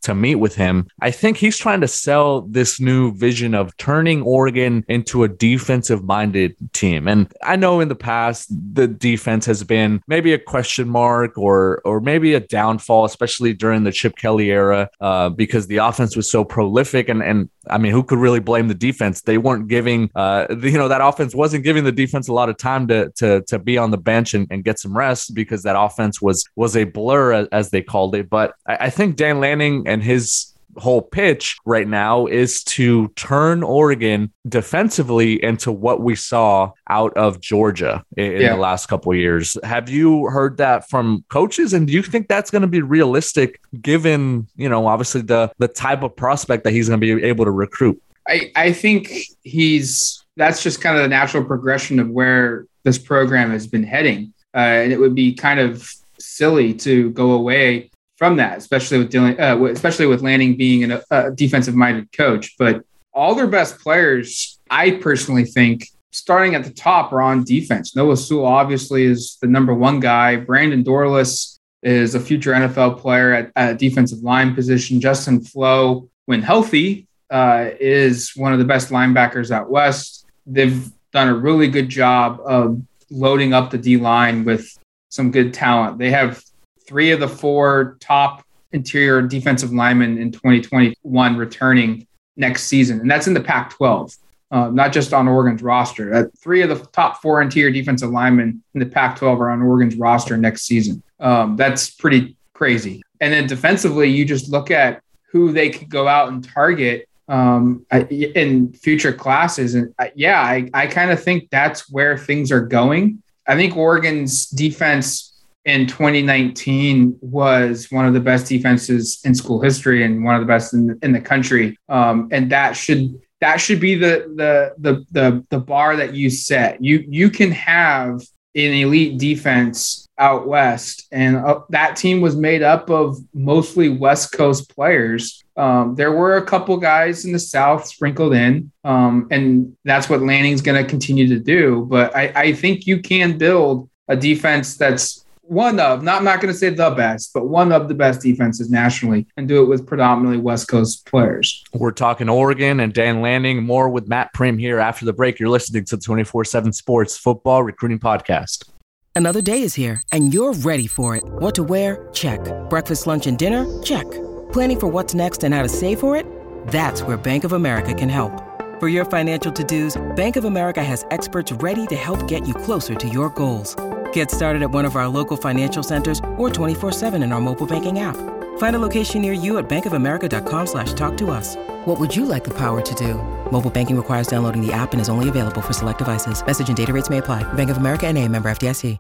to 0.03 0.15
meet 0.15 0.37
with 0.37 0.55
him, 0.55 0.87
I 1.01 1.11
think 1.11 1.37
he's 1.37 1.57
trying 1.57 1.81
to 1.81 1.89
sell 1.89 2.43
this 2.43 2.81
new 2.81 3.13
vision 3.15 3.55
of 3.55 3.77
turning 3.77 4.23
Oregon 4.23 4.85
into 4.89 5.25
a 5.25 5.29
defensive 5.29 6.05
minded 6.05 6.55
team. 6.73 7.09
And 7.09 7.33
I 7.43 7.57
know 7.57 7.81
in 7.81 7.89
the 7.89 7.95
past, 7.95 8.49
the 8.75 8.87
defense 8.87 9.47
has 9.47 9.63
been 9.65 10.03
maybe 10.07 10.33
a 10.33 10.39
question 10.39 10.89
mark 10.89 11.37
or, 11.39 11.81
or 11.85 12.01
maybe 12.01 12.35
a 12.35 12.41
downfall, 12.41 13.05
especially 13.05 13.53
during 13.53 13.85
the 13.85 13.93
Chip 13.93 14.17
Kelly 14.17 14.51
era 14.51 14.89
uh, 15.01 15.29
because 15.29 15.67
the 15.67 15.79
offense 15.79 16.17
was 16.17 16.31
so 16.31 16.45
prolific. 16.45 17.09
And, 17.09 17.23
and 17.23 17.49
I 17.69 17.79
mean, 17.79 17.93
who 17.93 18.03
could 18.03 18.19
really 18.19 18.41
blame 18.41 18.69
the 18.69 18.75
defense? 18.75 19.23
They 19.23 19.39
weren't 19.39 19.69
giving, 19.69 20.11
uh, 20.15 20.47
you 20.51 20.79
know, 20.79 20.89
that 20.89 21.01
offense 21.01 21.35
wasn't 21.35 21.65
giving 21.65 21.85
the 21.85 21.93
defense 21.93 22.29
a 22.29 22.33
lot 22.33 22.49
of 22.49 22.57
time 22.57 22.87
to 22.89 23.11
to, 23.17 23.43
to 23.43 23.59
be 23.59 23.79
on 23.79 23.91
the 23.91 23.99
bench 23.99 24.35
and, 24.35 24.47
and 24.51 24.65
get 24.65 24.79
some 24.79 24.97
rest 24.97 25.35
because 25.35 25.63
that 25.63 25.79
offense 25.79 26.23
was 26.23 26.45
was 26.57 26.77
a 26.77 26.85
blur 26.85 27.47
as, 27.53 27.71
they 27.71 27.83
called 27.83 28.15
it. 28.15 28.31
But 28.31 28.55
I, 28.67 28.77
I 28.87 28.91
think 28.91 29.17
Dan 29.17 29.41
Lanning 29.41 29.87
and 29.87 30.03
his 30.03 30.53
whole 30.79 31.03
pitch 31.03 31.57
right 31.65 31.87
now 31.87 32.27
is 32.27 32.63
to 32.65 33.09
turn 33.09 33.63
Oregon 33.63 34.33
defensively 34.49 35.43
into 35.43 35.73
what 35.73 36.01
we 36.01 36.15
saw 36.15 36.73
out 36.89 37.17
of 37.17 37.41
Georgia 37.41 38.05
in, 38.17 38.41
yeah. 38.41 38.55
the 38.55 38.61
last 38.61 38.87
couple 38.87 39.15
years. 39.15 39.57
Have 39.63 39.89
you 39.89 40.27
heard 40.27 40.59
that 40.59 40.89
from 40.89 41.25
coaches 41.29 41.73
and 41.73 41.87
do 41.87 41.93
you 41.93 42.03
think 42.03 42.29
that's 42.29 42.51
going 42.51 42.63
to 42.63 42.69
be 42.69 42.83
realistic 42.83 43.61
given, 43.81 44.47
you 44.57 44.69
know, 44.69 44.87
obviously 44.87 45.23
the 45.23 45.51
the 45.59 45.69
type 45.69 46.03
of 46.03 46.15
prospect 46.17 46.65
that 46.65 46.73
he's 46.73 46.89
going 46.89 47.01
to 47.01 47.17
be 47.17 47.25
able 47.25 47.45
to 47.45 47.51
recruit? 47.51 48.01
I 48.29 48.53
I 48.55 48.73
think 48.73 49.13
he's 49.43 50.25
that's 50.37 50.63
just 50.63 50.81
kind 50.81 50.97
of 50.97 51.03
the 51.03 51.09
natural 51.09 51.45
progression 51.45 51.99
of 51.99 52.11
where 52.11 52.67
this 52.83 52.99
program 52.99 53.51
has 53.51 53.67
been 53.67 53.85
heading. 53.85 54.33
Uh, 54.55 54.59
and 54.59 54.93
it 54.93 54.99
would 54.99 55.15
be 55.15 55.35
kind 55.35 55.61
of 55.61 55.91
silly 56.19 56.73
to 56.73 57.11
go 57.11 57.33
away 57.33 57.91
from 58.17 58.37
that, 58.37 58.59
especially 58.59 58.99
with 58.99 59.11
dealing, 59.11 59.39
uh, 59.41 59.63
especially 59.65 60.07
with 60.07 60.23
Lanning 60.23 60.57
being 60.57 60.85
an, 60.85 61.01
a 61.11 61.31
defensive-minded 61.31 62.13
coach. 62.13 62.55
But 62.59 62.85
all 63.13 63.35
their 63.35 63.47
best 63.47 63.79
players, 63.79 64.59
I 64.71 64.93
personally 64.93 65.45
think, 65.45 65.89
starting 66.13 66.55
at 66.55 66.65
the 66.65 66.71
top 66.71 67.13
are 67.13 67.21
on 67.21 67.45
defense. 67.45 67.95
Noah 67.95 68.17
Sewell 68.17 68.47
obviously 68.47 69.05
is 69.05 69.39
the 69.41 69.47
number 69.47 69.75
one 69.75 70.01
guy. 70.01 70.37
Brandon 70.37 70.83
Dorlus 70.83 71.59
is 71.83 72.15
a 72.15 72.21
future 72.21 72.53
NFL 72.53 72.99
player 72.99 73.33
at, 73.33 73.53
at 73.55 73.79
defensive 73.79 74.21
line 74.21 74.55
position. 74.55 75.01
Justin 75.01 75.41
Flowe, 75.41 76.09
when 76.25 76.43
healthy, 76.43 77.07
uh, 77.31 77.71
is 77.81 78.33
one 78.37 78.53
of 78.53 78.59
the 78.59 78.65
best 78.65 78.91
linebackers 78.91 79.51
out 79.51 79.71
west. 79.71 80.27
They've 80.47 80.91
done 81.13 81.29
a 81.29 81.35
really 81.35 81.69
good 81.69 81.89
job 81.89 82.41
of 82.45 82.81
loading 83.11 83.53
up 83.53 83.71
the 83.71 83.79
D 83.79 83.97
line 83.97 84.45
with 84.45 84.77
some 85.11 85.31
good 85.31 85.53
talent. 85.53 85.99
They 85.99 86.11
have 86.11 86.43
three 86.87 87.11
of 87.11 87.21
the 87.21 87.29
four 87.29 87.97
top 88.01 88.45
interior 88.73 89.23
defensive 89.23 89.73
linemen 89.73 90.19
in 90.19 90.33
2021 90.33 91.37
returning 91.37 92.07
next 92.37 92.65
season, 92.65 93.01
and 93.01 93.11
that's 93.11 93.27
in 93.27 93.35
the 93.35 93.41
Pac 93.41 93.71
12. 93.71 94.15
Uh, 94.53 94.71
not 94.71 94.93
just 94.93 95.13
on 95.13 95.27
Oregon's 95.27 95.61
roster. 95.61 96.15
Uh, 96.15 96.25
three 96.39 96.63
of 96.63 96.69
the 96.69 96.77
top 96.93 97.21
four 97.21 97.43
interior 97.43 97.73
defensive 97.73 98.11
linemen 98.11 98.63
in 98.75 98.81
the 98.81 98.87
Pac 98.87 99.17
12 99.17 99.41
are 99.41 99.51
on 99.51 99.61
Oregon's 99.61 99.97
roster 99.97 100.37
next 100.37 100.63
season. 100.63 101.03
Um, 101.19 101.57
that's 101.57 101.91
pretty 101.91 102.37
crazy. 102.53 103.03
And 103.21 103.33
then 103.33 103.49
defensively, 103.49 104.09
you 104.09 104.25
just 104.25 104.49
look 104.49 104.71
at 104.71 105.03
who 105.33 105.51
they 105.51 105.71
could 105.71 105.89
go 105.89 106.07
out 106.07 106.29
and 106.29 106.45
target 106.45 107.09
um, 107.29 107.85
in 107.91 108.73
future 108.73 109.13
classes. 109.13 109.75
And 109.75 109.93
yeah, 110.15 110.41
I, 110.41 110.71
I 110.73 110.87
kind 110.87 111.11
of 111.11 111.21
think 111.21 111.51
that's 111.51 111.91
where 111.91 112.17
things 112.17 112.53
are 112.53 112.65
going. 112.65 113.23
I 113.49 113.57
think 113.57 113.77
Oregon's 113.77 114.47
defense 114.47 115.36
in 115.67 115.87
2019 115.87 117.19
was 117.21 117.91
one 117.91 118.07
of 118.07 118.15
the 118.15 118.21
best 118.21 118.47
defenses 118.47 119.21
in 119.25 119.35
school 119.35 119.61
history 119.61 120.05
and 120.05 120.25
one 120.25 120.37
of 120.37 120.41
the 120.41 120.47
best 120.47 120.73
in, 120.73 120.97
in 121.03 121.13
the 121.13 121.21
country. 121.21 121.77
Um, 121.89 122.29
and 122.31 122.51
that 122.53 122.77
should 122.77 123.21
that 123.41 123.61
should 123.61 123.81
be 123.81 123.97
the, 123.97 124.33
the 124.37 124.75
the 124.79 125.05
the 125.11 125.45
the 125.51 125.59
bar 125.59 125.97
that 125.97 126.15
you 126.15 126.31
set. 126.31 126.83
You 126.83 127.05
you 127.07 127.29
can 127.29 127.51
have 127.51 128.23
an 128.55 128.73
elite 128.73 129.19
defense 129.19 130.09
out 130.19 130.47
west, 130.47 131.09
and 131.13 131.37
uh, 131.37 131.61
that 131.69 131.97
team 131.97 132.23
was 132.23 132.37
made 132.37 132.63
up 132.63 132.89
of 132.89 133.19
mostly 133.35 133.91
West 133.91 134.33
Coast 134.33 134.75
players. 134.75 135.45
Um, 135.57 135.95
there 135.97 136.13
were 136.13 136.37
a 136.37 136.47
couple 136.47 136.77
guys 136.79 137.25
in 137.25 137.33
the 137.33 137.39
South 137.39 137.87
sprinkled 137.87 138.35
in, 138.35 138.71
um, 138.85 139.27
and 139.31 139.77
that's 139.85 140.09
what 140.09 140.23
Lanning's 140.23 140.63
going 140.63 140.83
to 140.83 140.89
continue 140.89 141.29
to 141.29 141.39
do. 141.39 141.87
But 141.91 142.17
I, 142.17 142.33
I 142.35 142.53
think 142.53 142.87
you 142.87 143.01
can 143.01 143.37
build 143.37 143.91
a 144.09 144.17
defense 144.17 144.77
that's 144.77 145.26
one 145.49 145.79
of, 145.79 146.03
not, 146.03 146.19
I'm 146.19 146.25
not 146.25 146.41
going 146.41 146.53
to 146.53 146.59
say 146.59 146.71
the 146.71 146.91
best, 146.91 147.33
but 147.33 147.49
one 147.49 147.73
of 147.73 147.89
the 147.89 147.95
best 147.95 148.21
defenses 148.21 148.71
nationally 148.71 149.27
and 149.37 149.47
do 149.47 149.63
it 149.63 149.67
with 149.67 149.87
predominantly 149.87 150.39
West 150.39 150.69
Coast 150.69 151.07
players. 151.07 151.63
We're 151.73 151.93
talking 151.93 152.29
Oregon 152.29 152.81
and 152.81 152.93
Dan 152.93 153.21
Lanning, 153.21 153.65
More 153.65 153.89
with 153.89 154.09
Matt 154.09 154.33
Prehm 154.35 154.59
here 154.59 154.81
after 154.81 155.05
the 155.05 155.13
break. 155.13 155.39
You're 155.39 155.49
listening 155.49 155.85
to 155.87 155.97
the 155.97 156.03
24 156.03 156.45
7 156.45 156.73
Sports 156.73 157.17
Football 157.17 157.63
Recruiting 157.63 157.99
Podcast. 157.99 158.69
Another 159.15 159.41
day 159.41 159.63
is 159.63 159.75
here 159.75 160.03
and 160.13 160.35
you're 160.35 160.53
ready 160.53 160.87
for 160.87 161.17
it. 161.17 161.25
What 161.25 161.55
to 161.55 161.63
wear? 161.63 162.09
Check. 162.13 162.41
Breakfast, 162.69 163.07
lunch, 163.07 163.27
and 163.27 163.39
dinner? 163.39 163.83
Check. 163.83 164.11
Planning 164.53 164.81
for 164.81 164.89
what's 164.89 165.15
next 165.15 165.45
and 165.45 165.55
how 165.55 165.63
to 165.63 165.69
save 165.69 166.01
for 166.01 166.17
it? 166.17 166.27
That's 166.69 167.03
where 167.03 167.17
Bank 167.17 167.45
of 167.45 167.53
America 167.53 167.95
can 167.95 168.09
help. 168.09 168.43
For 168.79 168.89
your 168.89 169.07
financial 169.07 169.51
to 169.53 169.65
dos, 169.65 169.97
Bank 170.17 170.37
of 170.37 170.45
America 170.45 170.85
has 170.85 171.07
experts 171.11 171.51
ready 171.51 171.87
to 171.87 171.97
help 171.97 172.29
get 172.29 172.47
you 172.47 172.53
closer 172.53 172.95
to 172.95 173.09
your 173.09 173.31
goals. 173.31 173.75
Get 174.17 174.31
started 174.31 174.63
at 174.63 174.71
one 174.71 174.87
of 174.87 174.97
our 174.97 175.09
local 175.09 175.37
financial 175.37 175.83
centers 175.83 176.21
or 176.39 176.49
24-7 176.49 177.23
in 177.23 177.33
our 177.33 177.41
mobile 177.41 177.67
banking 177.67 177.99
app. 177.99 178.17
Find 178.57 178.75
a 178.75 178.79
location 178.79 179.21
near 179.21 179.35
you 179.35 179.59
at 179.59 179.69
bankofamerica.com 179.69 180.67
slash 180.67 180.95
talk 180.95 181.19
to 181.19 181.29
us. 181.29 181.55
What 181.85 182.01
would 182.01 182.17
you 182.17 182.25
like 182.25 182.43
the 182.43 182.55
power 182.55 182.81
to 182.81 182.95
do? 182.95 183.17
Mobile 183.53 183.69
banking 183.71 183.95
requires 183.95 184.27
downloading 184.27 184.67
the 184.67 184.73
app 184.73 184.95
and 184.95 185.03
is 185.03 185.11
only 185.11 185.29
available 185.29 185.61
for 185.61 185.75
select 185.75 185.99
devices. 185.99 186.43
Message 186.47 186.69
and 186.69 186.77
data 186.79 186.95
rates 186.95 187.11
may 187.11 187.19
apply. 187.19 187.43
Bank 187.55 187.69
of 187.69 187.77
America 187.77 188.07
and 188.07 188.17
a 188.17 188.27
member 188.27 188.49
FDIC. 188.49 188.97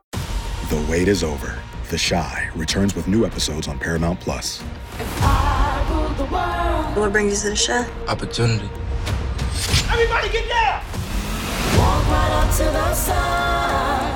The 0.68 0.86
wait 0.86 1.08
is 1.08 1.24
over. 1.24 1.62
The 1.88 1.96
Chi 1.96 2.50
returns 2.54 2.94
with 2.94 3.08
new 3.08 3.24
episodes 3.24 3.68
on 3.68 3.78
Paramount 3.78 4.20
Plus. 4.20 4.60
What 6.94 7.12
brings 7.12 7.42
you 7.42 7.54
to 7.54 7.56
the 7.56 7.66
Chi? 7.66 8.12
Opportunity. 8.12 8.68
Everybody 9.90 10.28
get 10.28 10.46
down! 10.46 10.84
Walk 11.78 12.06
right 12.06 12.44
up 12.44 12.54
to 12.56 12.64
the 12.64 12.94
side. 12.94 14.15